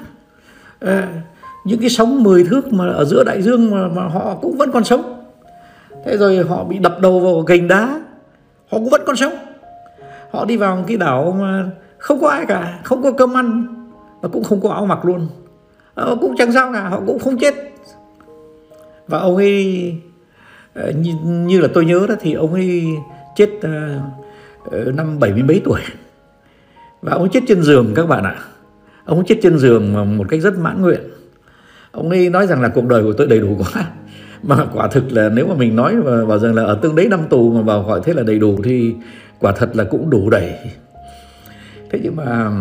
À, 0.79 1.07
những 1.65 1.79
cái 1.79 1.89
sóng 1.89 2.23
10 2.23 2.43
thước 2.43 2.73
mà 2.73 2.89
ở 2.89 3.05
giữa 3.05 3.23
đại 3.23 3.41
dương 3.41 3.71
mà, 3.71 3.87
mà 3.87 4.07
họ 4.07 4.37
cũng 4.41 4.57
vẫn 4.57 4.71
còn 4.71 4.83
sống. 4.83 5.25
Thế 6.05 6.17
rồi 6.17 6.37
họ 6.37 6.63
bị 6.63 6.77
đập 6.79 6.97
đầu 7.01 7.19
vào 7.19 7.41
gành 7.41 7.67
đá 7.67 8.01
họ 8.71 8.77
cũng 8.77 8.89
vẫn 8.89 9.01
còn 9.05 9.15
sống. 9.15 9.33
Họ 10.31 10.45
đi 10.45 10.57
vào 10.57 10.75
một 10.75 10.83
cái 10.87 10.97
đảo 10.97 11.37
mà 11.39 11.65
không 11.97 12.21
có 12.21 12.29
ai 12.29 12.45
cả 12.45 12.79
không 12.83 13.03
có 13.03 13.11
cơm 13.11 13.37
ăn 13.37 13.67
và 14.25 14.29
cũng 14.33 14.43
không 14.43 14.61
có 14.61 14.69
áo 14.69 14.85
mặc 14.85 15.05
luôn. 15.05 15.27
Họ 15.95 16.15
cũng 16.15 16.35
chẳng 16.37 16.53
sao 16.53 16.73
cả 16.73 16.89
họ 16.89 17.01
cũng 17.07 17.19
không 17.19 17.37
chết. 17.37 17.53
Và 19.07 19.19
ông 19.19 19.35
ấy 19.35 19.93
ờ, 20.73 20.91
như, 20.91 21.13
như 21.23 21.61
là 21.61 21.67
tôi 21.73 21.85
nhớ 21.85 22.05
đó 22.09 22.15
thì 22.19 22.33
ông 22.33 22.53
ấy 22.53 22.85
chết 23.35 23.49
uh, 23.57 24.95
năm 24.95 25.19
bảy 25.19 25.33
mươi 25.33 25.43
mấy 25.43 25.61
tuổi. 25.65 25.79
Và 27.01 27.11
ông 27.11 27.21
ấy 27.21 27.29
chết 27.33 27.43
trên 27.47 27.63
giường 27.63 27.93
các 27.95 28.07
bạn 28.07 28.23
ạ. 28.23 28.35
Ông 29.05 29.17
ấy 29.17 29.25
chết 29.27 29.35
trên 29.41 29.57
giường 29.57 29.93
mà 29.93 30.03
một 30.03 30.25
cách 30.29 30.41
rất 30.41 30.57
mãn 30.57 30.81
nguyện. 30.81 31.01
Ông 31.91 32.09
ấy 32.09 32.29
nói 32.29 32.47
rằng 32.47 32.61
là 32.61 32.69
cuộc 32.69 32.85
đời 32.85 33.03
của 33.03 33.13
tôi 33.13 33.27
đầy 33.27 33.39
đủ 33.39 33.57
quá. 33.59 33.85
Mà 34.43 34.65
quả 34.73 34.87
thực 34.87 35.11
là 35.11 35.29
nếu 35.29 35.47
mà 35.47 35.55
mình 35.55 35.75
nói 35.75 35.95
và 35.95 36.25
bảo 36.25 36.39
rằng 36.39 36.55
là 36.55 36.63
ở 36.63 36.79
tương 36.81 36.95
đấy 36.95 37.07
năm 37.07 37.19
tù 37.29 37.51
mà 37.51 37.61
vào 37.61 37.83
gọi 37.83 38.01
thế 38.03 38.13
là 38.13 38.23
đầy 38.23 38.39
đủ 38.39 38.57
thì 38.63 38.95
quả 39.39 39.51
thật 39.51 39.75
là 39.75 39.83
cũng 39.83 40.09
đủ 40.09 40.29
đầy. 40.29 40.55
Thế 41.91 41.99
nhưng 42.03 42.15
mà 42.15 42.51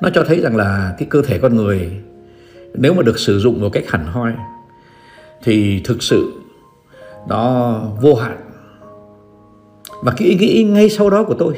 nó 0.00 0.10
cho 0.10 0.24
thấy 0.24 0.40
rằng 0.40 0.56
là 0.56 0.94
cái 0.98 1.08
cơ 1.10 1.22
thể 1.22 1.38
con 1.38 1.56
người, 1.56 1.90
nếu 2.74 2.94
mà 2.94 3.02
được 3.02 3.18
sử 3.18 3.38
dụng 3.38 3.60
một 3.60 3.68
cách 3.72 3.84
hẳn 3.88 4.06
hoi, 4.06 4.32
thì 5.42 5.80
thực 5.84 6.02
sự 6.02 6.32
nó 7.28 7.72
vô 8.00 8.14
hạn. 8.14 8.40
Và 10.02 10.12
cái 10.16 10.28
ý 10.28 10.34
nghĩ 10.34 10.62
ngay 10.62 10.90
sau 10.90 11.10
đó 11.10 11.24
của 11.24 11.34
tôi 11.34 11.54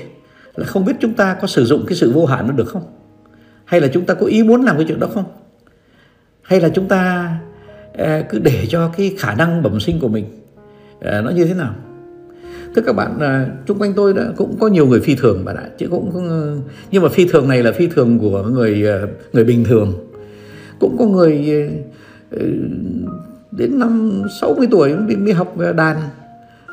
là 0.55 0.67
không 0.67 0.85
biết 0.85 0.93
chúng 1.01 1.15
ta 1.15 1.37
có 1.41 1.47
sử 1.47 1.65
dụng 1.65 1.85
cái 1.87 1.97
sự 1.97 2.13
vô 2.13 2.27
hạn 2.27 2.47
nó 2.47 2.53
được 2.53 2.69
không? 2.69 2.83
Hay 3.65 3.81
là 3.81 3.89
chúng 3.93 4.07
ta 4.07 4.15
có 4.15 4.27
ý 4.27 4.43
muốn 4.43 4.63
làm 4.63 4.77
cái 4.77 4.85
chuyện 4.89 5.01
đó 5.01 5.09
không? 5.15 5.25
Hay 6.43 6.61
là 6.61 6.69
chúng 6.69 6.89
ta 6.89 7.33
à, 7.99 8.23
cứ 8.29 8.39
để 8.39 8.67
cho 8.69 8.91
cái 8.97 9.15
khả 9.19 9.35
năng 9.35 9.63
bẩm 9.63 9.81
sinh 9.81 10.01
của 10.01 10.09
mình 10.09 10.25
à, 11.01 11.21
nó 11.21 11.31
như 11.31 11.45
thế 11.45 11.55
nào? 11.55 11.75
Thưa 12.75 12.83
các 12.83 12.97
bạn, 12.97 13.19
à, 13.21 13.47
xung 13.69 13.79
quanh 13.79 13.93
tôi 13.95 14.13
đã 14.13 14.23
cũng 14.37 14.57
có 14.61 14.69
nhiều 14.69 14.87
người 14.87 15.01
phi 15.01 15.15
thường 15.15 15.45
bạn 15.45 15.57
ạ, 15.57 15.65
chứ 15.79 15.87
cũng 15.91 16.11
nhưng 16.91 17.03
mà 17.03 17.09
phi 17.09 17.25
thường 17.25 17.49
này 17.49 17.63
là 17.63 17.73
phi 17.73 17.87
thường 17.87 18.19
của 18.19 18.43
người 18.43 18.89
à, 18.89 18.99
người 19.33 19.45
bình 19.45 19.65
thường. 19.65 19.95
Cũng 20.79 20.97
có 20.99 21.05
người 21.05 21.51
à, 22.31 22.39
đến 23.51 23.79
năm 23.79 24.23
60 24.41 24.69
tuổi 24.71 24.95
mới 24.95 25.33
học 25.33 25.55
đàn. 25.77 25.97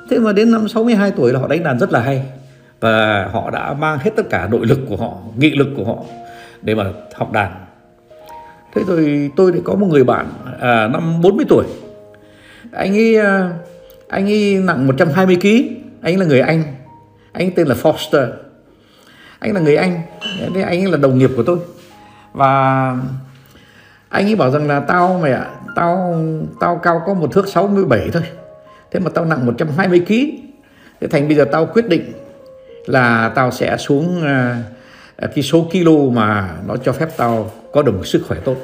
Thế 0.09 0.19
mà 0.19 0.33
đến 0.33 0.51
năm 0.51 0.67
62 0.67 1.11
tuổi 1.11 1.33
là 1.33 1.39
họ 1.39 1.47
đánh 1.47 1.63
đàn 1.63 1.79
rất 1.79 1.91
là 1.91 1.99
hay. 1.99 2.25
Và 2.79 3.27
họ 3.31 3.49
đã 3.51 3.73
mang 3.73 3.99
hết 4.01 4.11
tất 4.15 4.29
cả 4.29 4.47
nội 4.51 4.65
lực 4.65 4.79
của 4.89 4.97
họ, 4.97 5.17
nghị 5.37 5.51
lực 5.51 5.67
của 5.77 5.83
họ 5.83 5.97
để 6.61 6.75
mà 6.75 6.91
học 7.15 7.31
đàn. 7.31 7.51
Thế 8.75 8.81
rồi 8.87 9.31
tôi 9.35 9.51
thì 9.51 9.59
có 9.63 9.75
một 9.75 9.87
người 9.87 10.03
bạn 10.03 10.25
à, 10.59 10.87
năm 10.87 11.21
40 11.21 11.45
tuổi. 11.49 11.65
Anh 12.71 12.93
ấy 12.93 13.17
anh 14.07 14.25
ấy 14.25 14.61
nặng 14.63 14.87
120 14.87 15.37
kg 15.41 15.47
anh 16.01 16.19
là 16.19 16.25
người 16.25 16.39
anh. 16.39 16.63
Anh 17.31 17.51
tên 17.55 17.67
là 17.67 17.75
Foster. 17.75 18.27
Anh 19.39 19.53
là 19.53 19.59
người 19.59 19.75
anh. 19.75 20.01
Thế 20.55 20.61
anh 20.61 20.91
là 20.91 20.97
đồng 20.97 21.17
nghiệp 21.17 21.29
của 21.35 21.43
tôi. 21.43 21.57
Và 22.33 22.95
anh 24.09 24.25
ấy 24.25 24.35
bảo 24.35 24.51
rằng 24.51 24.67
là 24.67 24.79
tao 24.79 25.19
mày 25.21 25.33
ạ 25.33 25.39
à, 25.39 25.49
tao 25.75 26.21
tao 26.59 26.79
cao 26.83 27.01
có 27.05 27.13
một 27.13 27.33
thước 27.33 27.47
67 27.47 28.09
thôi. 28.13 28.23
Thế 28.91 28.99
mà 28.99 29.09
tao 29.13 29.25
nặng 29.25 29.45
120 29.45 29.99
kg 29.99 30.13
thế 31.01 31.07
thành 31.07 31.27
bây 31.27 31.37
giờ 31.37 31.45
tao 31.51 31.65
quyết 31.65 31.87
định 31.87 32.11
là 32.85 33.31
tao 33.35 33.51
sẽ 33.51 33.77
xuống 33.77 34.21
uh, 35.23 35.31
cái 35.35 35.43
số 35.43 35.67
kilo 35.71 35.91
mà 36.11 36.57
nó 36.67 36.77
cho 36.77 36.91
phép 36.91 37.09
tao 37.17 37.51
có 37.73 37.81
được 37.81 37.91
một 37.91 38.07
sức 38.07 38.21
khỏe 38.27 38.39
tốt. 38.45 38.55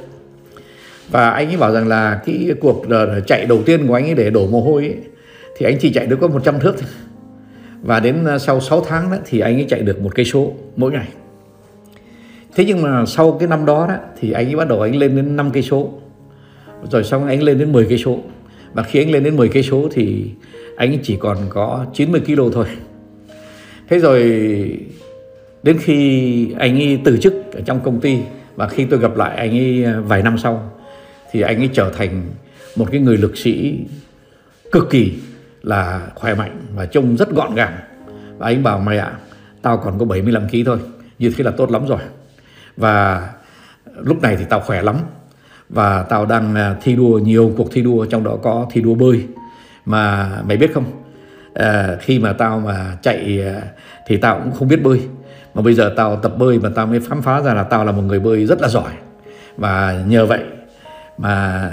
Và 1.09 1.29
anh 1.29 1.47
ấy 1.47 1.57
bảo 1.57 1.71
rằng 1.71 1.87
là 1.87 2.21
cái 2.25 2.49
cuộc 2.61 2.77
uh, 2.77 3.27
chạy 3.27 3.45
đầu 3.45 3.63
tiên 3.65 3.87
của 3.87 3.93
anh 3.93 4.05
ấy 4.05 4.13
để 4.13 4.29
đổ 4.29 4.47
mồ 4.47 4.61
hôi 4.61 4.81
ấy, 4.81 4.97
thì 5.57 5.65
anh 5.65 5.77
chỉ 5.79 5.93
chạy 5.93 6.05
được 6.05 6.17
có 6.21 6.27
100 6.27 6.59
thước 6.59 6.75
thôi 6.79 6.89
và 7.85 7.99
đến 7.99 8.25
à, 8.25 8.39
sau 8.39 8.61
6 8.61 8.81
tháng 8.81 9.11
đó, 9.11 9.17
thì 9.25 9.39
anh 9.39 9.55
ấy 9.55 9.65
chạy 9.69 9.79
được 9.79 10.01
một 10.01 10.15
cây 10.15 10.25
số 10.25 10.53
mỗi 10.75 10.91
ngày. 10.91 11.07
Thế 12.55 12.65
nhưng 12.65 12.81
mà 12.81 13.05
sau 13.05 13.37
cái 13.39 13.47
năm 13.47 13.65
đó 13.65 13.87
đó 13.87 13.95
thì 14.19 14.31
anh 14.31 14.45
ấy 14.45 14.55
bắt 14.55 14.67
đầu 14.67 14.81
anh 14.81 14.95
lên 14.95 15.15
đến 15.15 15.35
5 15.35 15.51
cây 15.51 15.63
số. 15.63 15.93
Rồi 16.91 17.03
xong 17.03 17.27
anh 17.27 17.43
lên 17.43 17.59
đến 17.59 17.71
10 17.71 17.85
cây 17.89 17.97
số. 17.97 18.19
Và 18.73 18.83
khi 18.83 18.99
anh 18.99 19.11
lên 19.11 19.23
đến 19.23 19.35
10 19.35 19.49
cây 19.49 19.63
số 19.63 19.89
thì 19.91 20.25
anh 20.75 20.97
chỉ 21.03 21.17
còn 21.19 21.37
có 21.49 21.85
90 21.93 22.21
kg 22.25 22.51
thôi. 22.53 22.65
Thế 23.89 23.99
rồi 23.99 24.21
đến 25.63 25.77
khi 25.79 26.47
anh 26.57 26.75
ấy 26.75 26.99
từ 27.03 27.17
chức 27.17 27.33
ở 27.53 27.61
trong 27.65 27.79
công 27.83 28.01
ty 28.01 28.17
và 28.55 28.67
khi 28.67 28.85
tôi 28.85 28.99
gặp 28.99 29.17
lại 29.17 29.37
anh 29.37 29.51
ấy 29.51 29.83
à, 29.83 29.99
vài 29.99 30.23
năm 30.23 30.37
sau 30.37 30.71
thì 31.31 31.41
anh 31.41 31.57
ấy 31.57 31.69
trở 31.73 31.91
thành 31.97 32.21
một 32.75 32.87
cái 32.91 33.01
người 33.01 33.17
lực 33.17 33.37
sĩ 33.37 33.79
cực 34.71 34.89
kỳ 34.89 35.13
là 35.65 36.07
khỏe 36.15 36.35
mạnh 36.35 36.61
và 36.75 36.85
trông 36.85 37.17
rất 37.17 37.29
gọn 37.29 37.55
gàng. 37.55 37.77
Và 38.37 38.47
anh 38.47 38.63
bảo 38.63 38.79
mày 38.79 38.97
ạ 38.97 39.05
à, 39.05 39.19
tao 39.61 39.77
còn 39.77 39.99
có 39.99 40.05
75 40.05 40.49
kg 40.49 40.55
thôi 40.65 40.77
như 41.19 41.33
thế 41.37 41.43
là 41.43 41.51
tốt 41.51 41.71
lắm 41.71 41.87
rồi. 41.87 41.99
Và 42.77 43.29
lúc 43.95 44.21
này 44.21 44.35
thì 44.37 44.45
tao 44.49 44.59
khỏe 44.59 44.81
lắm. 44.81 44.95
Và 45.69 46.03
tao 46.03 46.25
đang 46.25 46.55
à, 46.55 46.75
thi 46.81 46.95
đua 46.95 47.19
nhiều 47.19 47.53
cuộc 47.57 47.71
thi 47.71 47.81
đua 47.81 48.05
trong 48.05 48.23
đó 48.23 48.37
có 48.43 48.67
thi 48.71 48.81
đua 48.81 48.95
bơi. 48.95 49.25
Mà 49.85 50.31
mày 50.47 50.57
biết 50.57 50.73
không 50.73 50.85
à, 51.53 51.97
khi 52.01 52.19
mà 52.19 52.33
tao 52.33 52.59
mà 52.59 52.97
chạy 53.01 53.43
à, 53.45 53.61
thì 54.07 54.17
tao 54.17 54.39
cũng 54.43 54.51
không 54.51 54.67
biết 54.67 54.83
bơi. 54.83 55.01
Mà 55.53 55.61
bây 55.61 55.73
giờ 55.73 55.93
tao 55.95 56.15
tập 56.15 56.33
bơi 56.37 56.59
mà 56.59 56.69
tao 56.75 56.87
mới 56.87 56.99
khám 57.09 57.21
phá 57.21 57.41
ra 57.41 57.53
là 57.53 57.63
tao 57.63 57.85
là 57.85 57.91
một 57.91 58.01
người 58.01 58.19
bơi 58.19 58.45
rất 58.45 58.61
là 58.61 58.67
giỏi. 58.67 58.91
Và 59.57 60.03
nhờ 60.07 60.25
vậy 60.25 60.43
mà 61.17 61.71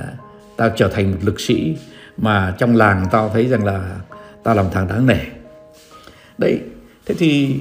tao 0.56 0.70
trở 0.76 0.88
thành 0.88 1.11
một 1.11 1.18
lực 1.22 1.40
sĩ 1.40 1.76
mà 2.22 2.54
trong 2.58 2.76
làng 2.76 3.06
tao 3.10 3.28
thấy 3.28 3.46
rằng 3.46 3.64
là 3.64 3.96
tao 4.42 4.54
làm 4.54 4.66
thằng 4.70 4.88
đáng 4.88 5.06
nể. 5.06 5.18
Đấy, 6.38 6.60
thế 7.06 7.14
thì 7.18 7.56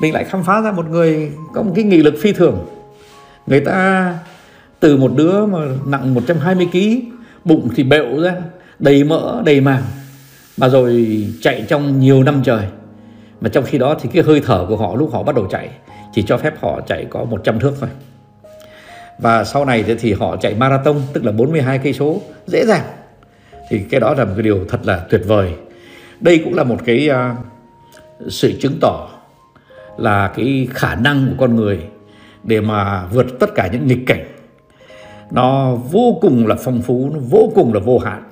mình 0.00 0.14
lại 0.14 0.24
khám 0.24 0.42
phá 0.42 0.60
ra 0.60 0.72
một 0.72 0.86
người 0.88 1.32
có 1.54 1.62
một 1.62 1.72
cái 1.74 1.84
nghị 1.84 2.02
lực 2.02 2.14
phi 2.20 2.32
thường. 2.32 2.66
Người 3.46 3.60
ta 3.60 4.14
từ 4.80 4.96
một 4.96 5.12
đứa 5.16 5.46
mà 5.46 5.58
nặng 5.86 6.14
120 6.14 6.68
kg 6.72 6.78
bụng 7.44 7.68
thì 7.76 7.82
bẹo 7.82 8.20
ra, 8.20 8.34
đầy 8.78 9.04
mỡ, 9.04 9.42
đầy 9.44 9.60
màng, 9.60 9.82
mà 10.56 10.68
rồi 10.68 11.26
chạy 11.40 11.64
trong 11.68 12.00
nhiều 12.00 12.22
năm 12.22 12.42
trời. 12.44 12.66
Mà 13.40 13.48
trong 13.48 13.64
khi 13.64 13.78
đó 13.78 13.96
thì 14.00 14.08
cái 14.12 14.22
hơi 14.22 14.40
thở 14.44 14.66
của 14.68 14.76
họ 14.76 14.94
lúc 14.96 15.12
họ 15.12 15.22
bắt 15.22 15.34
đầu 15.34 15.46
chạy 15.50 15.68
chỉ 16.12 16.22
cho 16.22 16.36
phép 16.36 16.54
họ 16.60 16.80
chạy 16.86 17.06
có 17.10 17.24
100 17.24 17.60
thước 17.60 17.72
thôi. 17.80 17.90
Và 19.18 19.44
sau 19.44 19.64
này 19.64 19.84
thì 20.00 20.12
họ 20.12 20.36
chạy 20.36 20.54
marathon, 20.54 20.96
tức 21.12 21.24
là 21.24 21.32
42 21.32 21.78
cây 21.78 21.92
số, 21.92 22.20
dễ 22.46 22.64
dàng 22.66 22.84
thì 23.70 23.78
cái 23.90 24.00
đó 24.00 24.14
là 24.14 24.24
một 24.24 24.32
cái 24.36 24.42
điều 24.42 24.64
thật 24.68 24.80
là 24.84 25.06
tuyệt 25.10 25.22
vời. 25.26 25.54
Đây 26.20 26.40
cũng 26.44 26.54
là 26.54 26.64
một 26.64 26.78
cái 26.84 27.10
uh, 27.10 27.36
sự 28.32 28.52
chứng 28.60 28.78
tỏ 28.80 29.08
là 29.98 30.32
cái 30.36 30.68
khả 30.70 30.94
năng 30.94 31.26
của 31.28 31.34
con 31.38 31.56
người 31.56 31.78
để 32.44 32.60
mà 32.60 33.06
vượt 33.06 33.26
tất 33.40 33.54
cả 33.54 33.68
những 33.72 33.86
nghịch 33.86 34.06
cảnh. 34.06 34.24
Nó 35.30 35.74
vô 35.74 36.18
cùng 36.20 36.46
là 36.46 36.54
phong 36.54 36.82
phú 36.82 37.10
nó 37.14 37.18
vô 37.30 37.52
cùng 37.54 37.74
là 37.74 37.80
vô 37.80 37.98
hạn. 37.98 38.22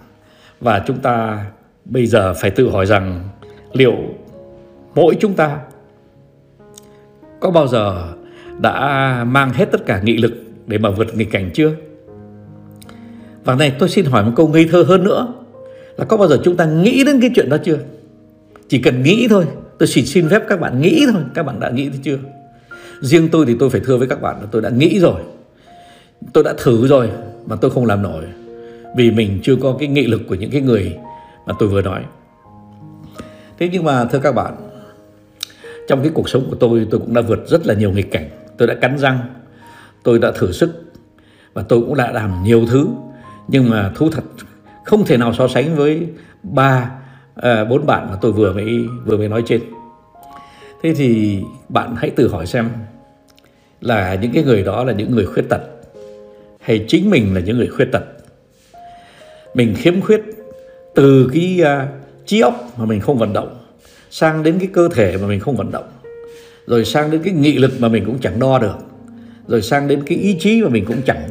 Và 0.60 0.82
chúng 0.86 0.98
ta 0.98 1.44
bây 1.84 2.06
giờ 2.06 2.34
phải 2.34 2.50
tự 2.50 2.70
hỏi 2.70 2.86
rằng 2.86 3.28
liệu 3.72 3.94
mỗi 4.94 5.16
chúng 5.20 5.34
ta 5.34 5.58
có 7.40 7.50
bao 7.50 7.66
giờ 7.66 8.14
đã 8.58 9.24
mang 9.24 9.52
hết 9.52 9.68
tất 9.72 9.86
cả 9.86 10.00
nghị 10.00 10.16
lực 10.16 10.32
để 10.66 10.78
mà 10.78 10.90
vượt 10.90 11.16
nghịch 11.16 11.30
cảnh 11.30 11.50
chưa? 11.54 11.70
Và 13.48 13.54
này, 13.54 13.76
tôi 13.78 13.88
xin 13.88 14.04
hỏi 14.04 14.24
một 14.24 14.32
câu 14.36 14.48
ngây 14.48 14.68
thơ 14.70 14.82
hơn 14.82 15.04
nữa. 15.04 15.34
Là 15.96 16.04
có 16.04 16.16
bao 16.16 16.28
giờ 16.28 16.38
chúng 16.44 16.56
ta 16.56 16.64
nghĩ 16.64 17.04
đến 17.04 17.20
cái 17.20 17.30
chuyện 17.34 17.48
đó 17.48 17.56
chưa? 17.64 17.78
Chỉ 18.68 18.78
cần 18.78 19.02
nghĩ 19.02 19.28
thôi, 19.28 19.46
tôi 19.78 19.86
xin 19.86 20.06
xin 20.06 20.28
phép 20.28 20.42
các 20.48 20.60
bạn 20.60 20.80
nghĩ 20.80 21.06
thôi. 21.12 21.22
Các 21.34 21.42
bạn 21.42 21.60
đã 21.60 21.70
nghĩ 21.70 21.88
thấy 21.88 21.98
chưa? 22.02 22.18
Riêng 23.00 23.28
tôi 23.32 23.46
thì 23.46 23.56
tôi 23.58 23.70
phải 23.70 23.80
thưa 23.84 23.96
với 23.96 24.08
các 24.08 24.22
bạn 24.22 24.36
là 24.40 24.46
tôi 24.50 24.62
đã 24.62 24.70
nghĩ 24.70 24.98
rồi. 24.98 25.20
Tôi 26.32 26.44
đã 26.44 26.54
thử 26.58 26.86
rồi, 26.86 27.10
mà 27.46 27.56
tôi 27.56 27.70
không 27.70 27.84
làm 27.84 28.02
nổi. 28.02 28.24
Vì 28.96 29.10
mình 29.10 29.40
chưa 29.42 29.56
có 29.56 29.76
cái 29.78 29.88
nghị 29.88 30.06
lực 30.06 30.20
của 30.28 30.34
những 30.34 30.50
cái 30.50 30.60
người 30.60 30.96
mà 31.46 31.54
tôi 31.58 31.68
vừa 31.68 31.82
nói. 31.82 32.02
Thế 33.58 33.68
nhưng 33.72 33.84
mà, 33.84 34.04
thưa 34.04 34.18
các 34.18 34.32
bạn, 34.34 34.54
trong 35.88 36.02
cái 36.02 36.10
cuộc 36.14 36.28
sống 36.28 36.46
của 36.50 36.56
tôi 36.56 36.86
tôi 36.90 37.00
cũng 37.00 37.14
đã 37.14 37.20
vượt 37.20 37.48
rất 37.48 37.66
là 37.66 37.74
nhiều 37.74 37.90
nghịch 37.90 38.10
cảnh. 38.10 38.28
Tôi 38.56 38.68
đã 38.68 38.74
cắn 38.74 38.98
răng, 38.98 39.18
tôi 40.02 40.18
đã 40.18 40.30
thử 40.30 40.52
sức, 40.52 40.84
và 41.54 41.62
tôi 41.62 41.80
cũng 41.80 41.94
đã 41.94 42.12
làm 42.12 42.42
nhiều 42.44 42.66
thứ 42.66 42.86
nhưng 43.48 43.70
mà 43.70 43.92
thú 43.94 44.10
thật 44.10 44.24
không 44.84 45.04
thể 45.04 45.16
nào 45.16 45.34
so 45.34 45.48
sánh 45.48 45.76
với 45.76 46.06
ba 46.42 46.90
à, 47.34 47.64
bốn 47.64 47.86
bạn 47.86 48.06
mà 48.10 48.16
tôi 48.20 48.32
vừa 48.32 48.52
mới 48.52 48.86
vừa 49.04 49.16
mới 49.16 49.28
nói 49.28 49.42
trên. 49.46 49.60
Thế 50.82 50.94
thì 50.94 51.40
bạn 51.68 51.94
hãy 51.96 52.10
tự 52.10 52.28
hỏi 52.28 52.46
xem 52.46 52.68
là 53.80 54.14
những 54.14 54.32
cái 54.32 54.42
người 54.42 54.62
đó 54.62 54.84
là 54.84 54.92
những 54.92 55.14
người 55.14 55.26
khuyết 55.26 55.48
tật 55.48 55.60
hay 56.60 56.84
chính 56.88 57.10
mình 57.10 57.34
là 57.34 57.40
những 57.40 57.56
người 57.56 57.68
khuyết 57.68 57.88
tật. 57.92 58.02
Mình 59.54 59.74
khiếm 59.78 60.00
khuyết 60.00 60.20
từ 60.94 61.30
cái 61.32 61.60
uh, 61.62 61.88
trí 62.26 62.40
óc 62.40 62.72
mà 62.76 62.84
mình 62.84 63.00
không 63.00 63.18
vận 63.18 63.32
động 63.32 63.58
sang 64.10 64.42
đến 64.42 64.58
cái 64.58 64.68
cơ 64.72 64.88
thể 64.92 65.16
mà 65.16 65.26
mình 65.26 65.40
không 65.40 65.56
vận 65.56 65.72
động 65.72 65.88
rồi 66.66 66.84
sang 66.84 67.10
đến 67.10 67.22
cái 67.22 67.32
nghị 67.32 67.58
lực 67.58 67.72
mà 67.78 67.88
mình 67.88 68.04
cũng 68.06 68.18
chẳng 68.20 68.38
đo 68.38 68.58
được 68.58 68.76
rồi 69.46 69.62
sang 69.62 69.88
đến 69.88 70.02
cái 70.06 70.18
ý 70.18 70.36
chí 70.40 70.62
mà 70.62 70.68
mình 70.68 70.84
cũng 70.84 71.02
chẳng 71.06 71.28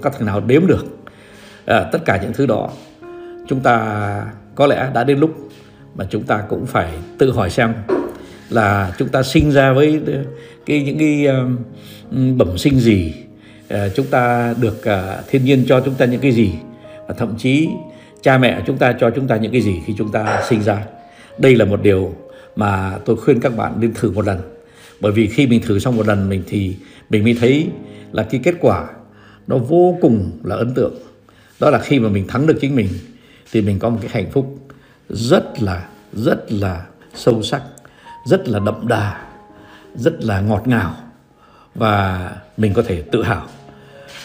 có 0.00 0.10
thể 0.10 0.26
nào 0.26 0.40
đếm 0.40 0.66
được 0.66 0.97
à, 1.68 1.88
tất 1.92 2.04
cả 2.04 2.18
những 2.22 2.32
thứ 2.32 2.46
đó 2.46 2.70
chúng 3.48 3.60
ta 3.60 4.26
có 4.54 4.66
lẽ 4.66 4.90
đã 4.94 5.04
đến 5.04 5.18
lúc 5.18 5.50
mà 5.94 6.06
chúng 6.10 6.22
ta 6.22 6.42
cũng 6.48 6.66
phải 6.66 6.92
tự 7.18 7.32
hỏi 7.32 7.50
xem 7.50 7.74
là 8.50 8.92
chúng 8.98 9.08
ta 9.08 9.22
sinh 9.22 9.50
ra 9.50 9.72
với 9.72 10.00
cái 10.66 10.82
những 10.82 10.98
cái 10.98 11.26
um, 11.26 12.38
bẩm 12.38 12.58
sinh 12.58 12.80
gì 12.80 13.14
à, 13.68 13.88
chúng 13.94 14.06
ta 14.06 14.54
được 14.60 14.78
uh, 14.80 15.28
thiên 15.28 15.44
nhiên 15.44 15.64
cho 15.68 15.80
chúng 15.80 15.94
ta 15.94 16.04
những 16.04 16.20
cái 16.20 16.32
gì 16.32 16.52
và 17.08 17.14
thậm 17.14 17.34
chí 17.38 17.68
cha 18.22 18.38
mẹ 18.38 18.62
chúng 18.66 18.78
ta 18.78 18.92
cho 19.00 19.10
chúng 19.10 19.26
ta 19.26 19.36
những 19.36 19.52
cái 19.52 19.60
gì 19.60 19.80
khi 19.86 19.94
chúng 19.98 20.12
ta 20.12 20.42
sinh 20.48 20.62
ra. 20.62 20.84
Đây 21.38 21.56
là 21.56 21.64
một 21.64 21.82
điều 21.82 22.14
mà 22.56 22.98
tôi 23.04 23.16
khuyên 23.16 23.40
các 23.40 23.56
bạn 23.56 23.80
nên 23.80 23.94
thử 23.94 24.10
một 24.10 24.26
lần. 24.26 24.40
Bởi 25.00 25.12
vì 25.12 25.26
khi 25.26 25.46
mình 25.46 25.60
thử 25.66 25.78
xong 25.78 25.96
một 25.96 26.06
lần 26.06 26.28
mình 26.28 26.42
thì 26.48 26.76
mình 27.10 27.24
mới 27.24 27.36
thấy 27.40 27.68
là 28.12 28.22
cái 28.22 28.40
kết 28.44 28.54
quả 28.60 28.86
nó 29.46 29.58
vô 29.58 29.98
cùng 30.00 30.30
là 30.44 30.56
ấn 30.56 30.74
tượng 30.74 30.94
đó 31.60 31.70
là 31.70 31.78
khi 31.78 31.98
mà 31.98 32.08
mình 32.08 32.26
thắng 32.26 32.46
được 32.46 32.58
chính 32.60 32.76
mình 32.76 32.88
thì 33.52 33.62
mình 33.62 33.78
có 33.78 33.88
một 33.88 33.98
cái 34.02 34.10
hạnh 34.12 34.30
phúc 34.30 34.58
rất 35.08 35.62
là 35.62 35.88
rất 36.12 36.52
là 36.52 36.86
sâu 37.14 37.42
sắc 37.42 37.62
rất 38.26 38.48
là 38.48 38.58
đậm 38.58 38.88
đà 38.88 39.26
rất 39.94 40.24
là 40.24 40.40
ngọt 40.40 40.62
ngào 40.66 40.94
và 41.74 42.30
mình 42.56 42.74
có 42.74 42.82
thể 42.82 43.02
tự 43.02 43.22
hào. 43.22 43.46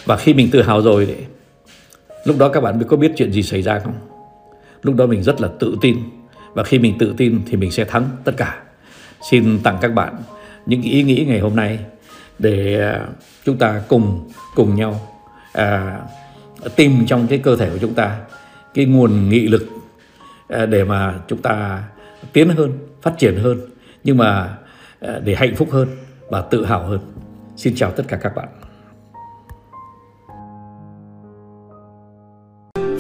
Và 0.06 0.18
khi 0.18 0.34
mình 0.34 0.50
tự 0.52 0.62
hào 0.62 0.82
rồi 0.82 1.06
đấy 1.06 1.26
lúc 2.26 2.38
đó 2.38 2.50
các 2.50 2.62
bạn 2.62 2.84
có 2.88 2.98
biết 2.98 3.12
chuyện 3.16 3.32
gì 3.32 3.44
xảy 3.44 3.62
ra 3.62 3.80
không? 3.80 3.94
Lúc 4.82 4.96
đó 4.96 5.06
mình 5.06 5.24
rất 5.24 5.42
là 5.42 5.50
tự 5.60 5.78
tin 5.82 5.98
và 6.54 6.64
khi 6.64 6.80
mình 6.80 6.98
tự 7.00 7.14
tin 7.18 7.42
thì 7.46 7.58
mình 7.58 7.72
sẽ 7.72 7.86
thắng 7.86 8.10
tất 8.24 8.32
cả. 8.38 8.64
Xin 9.32 9.60
tặng 9.64 9.78
các 9.82 9.94
bạn 9.94 10.16
những 10.66 10.82
ý 10.82 11.04
nghĩ 11.04 11.26
ngày 11.28 11.40
hôm 11.40 11.56
nay 11.56 11.80
để 12.40 12.82
à, 12.82 13.08
chúng 13.46 13.58
ta 13.58 13.82
cùng 13.88 14.32
cùng 14.56 14.76
nhau 14.76 15.02
à, 15.54 16.00
tìm 16.76 17.06
trong 17.08 17.28
cái 17.28 17.40
cơ 17.40 17.56
thể 17.56 17.70
của 17.70 17.78
chúng 17.82 17.94
ta, 17.94 18.20
cái 18.74 18.86
nguồn 18.86 19.30
nghị 19.30 19.48
lực 19.48 19.64
à, 20.48 20.66
để 20.66 20.84
mà 20.84 21.20
chúng 21.28 21.42
ta 21.42 21.84
tiến 22.34 22.50
hơn, 22.50 22.72
phát 23.02 23.14
triển 23.18 23.36
hơn, 23.36 23.62
nhưng 24.04 24.18
mà 24.18 24.58
à, 25.00 25.20
để 25.24 25.36
hạnh 25.36 25.56
phúc 25.56 25.68
hơn 25.72 25.88
và 26.30 26.42
tự 26.42 26.66
hào 26.66 26.84
hơn. 26.84 27.00
Xin 27.56 27.76
chào 27.76 27.92
tất 27.92 28.04
cả 28.08 28.18
các 28.18 28.36
bạn. 28.36 28.48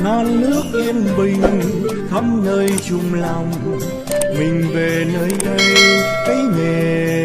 Non 0.03 0.41
nước 0.41 0.63
yên 0.73 1.03
bình 1.17 1.41
khắp 2.09 2.23
nơi 2.43 2.69
chung 2.89 3.13
lòng, 3.13 3.51
mình 4.39 4.65
về 4.73 5.05
nơi 5.13 5.31
đây, 5.45 5.59
cái 6.27 6.37
nghề 6.57 7.22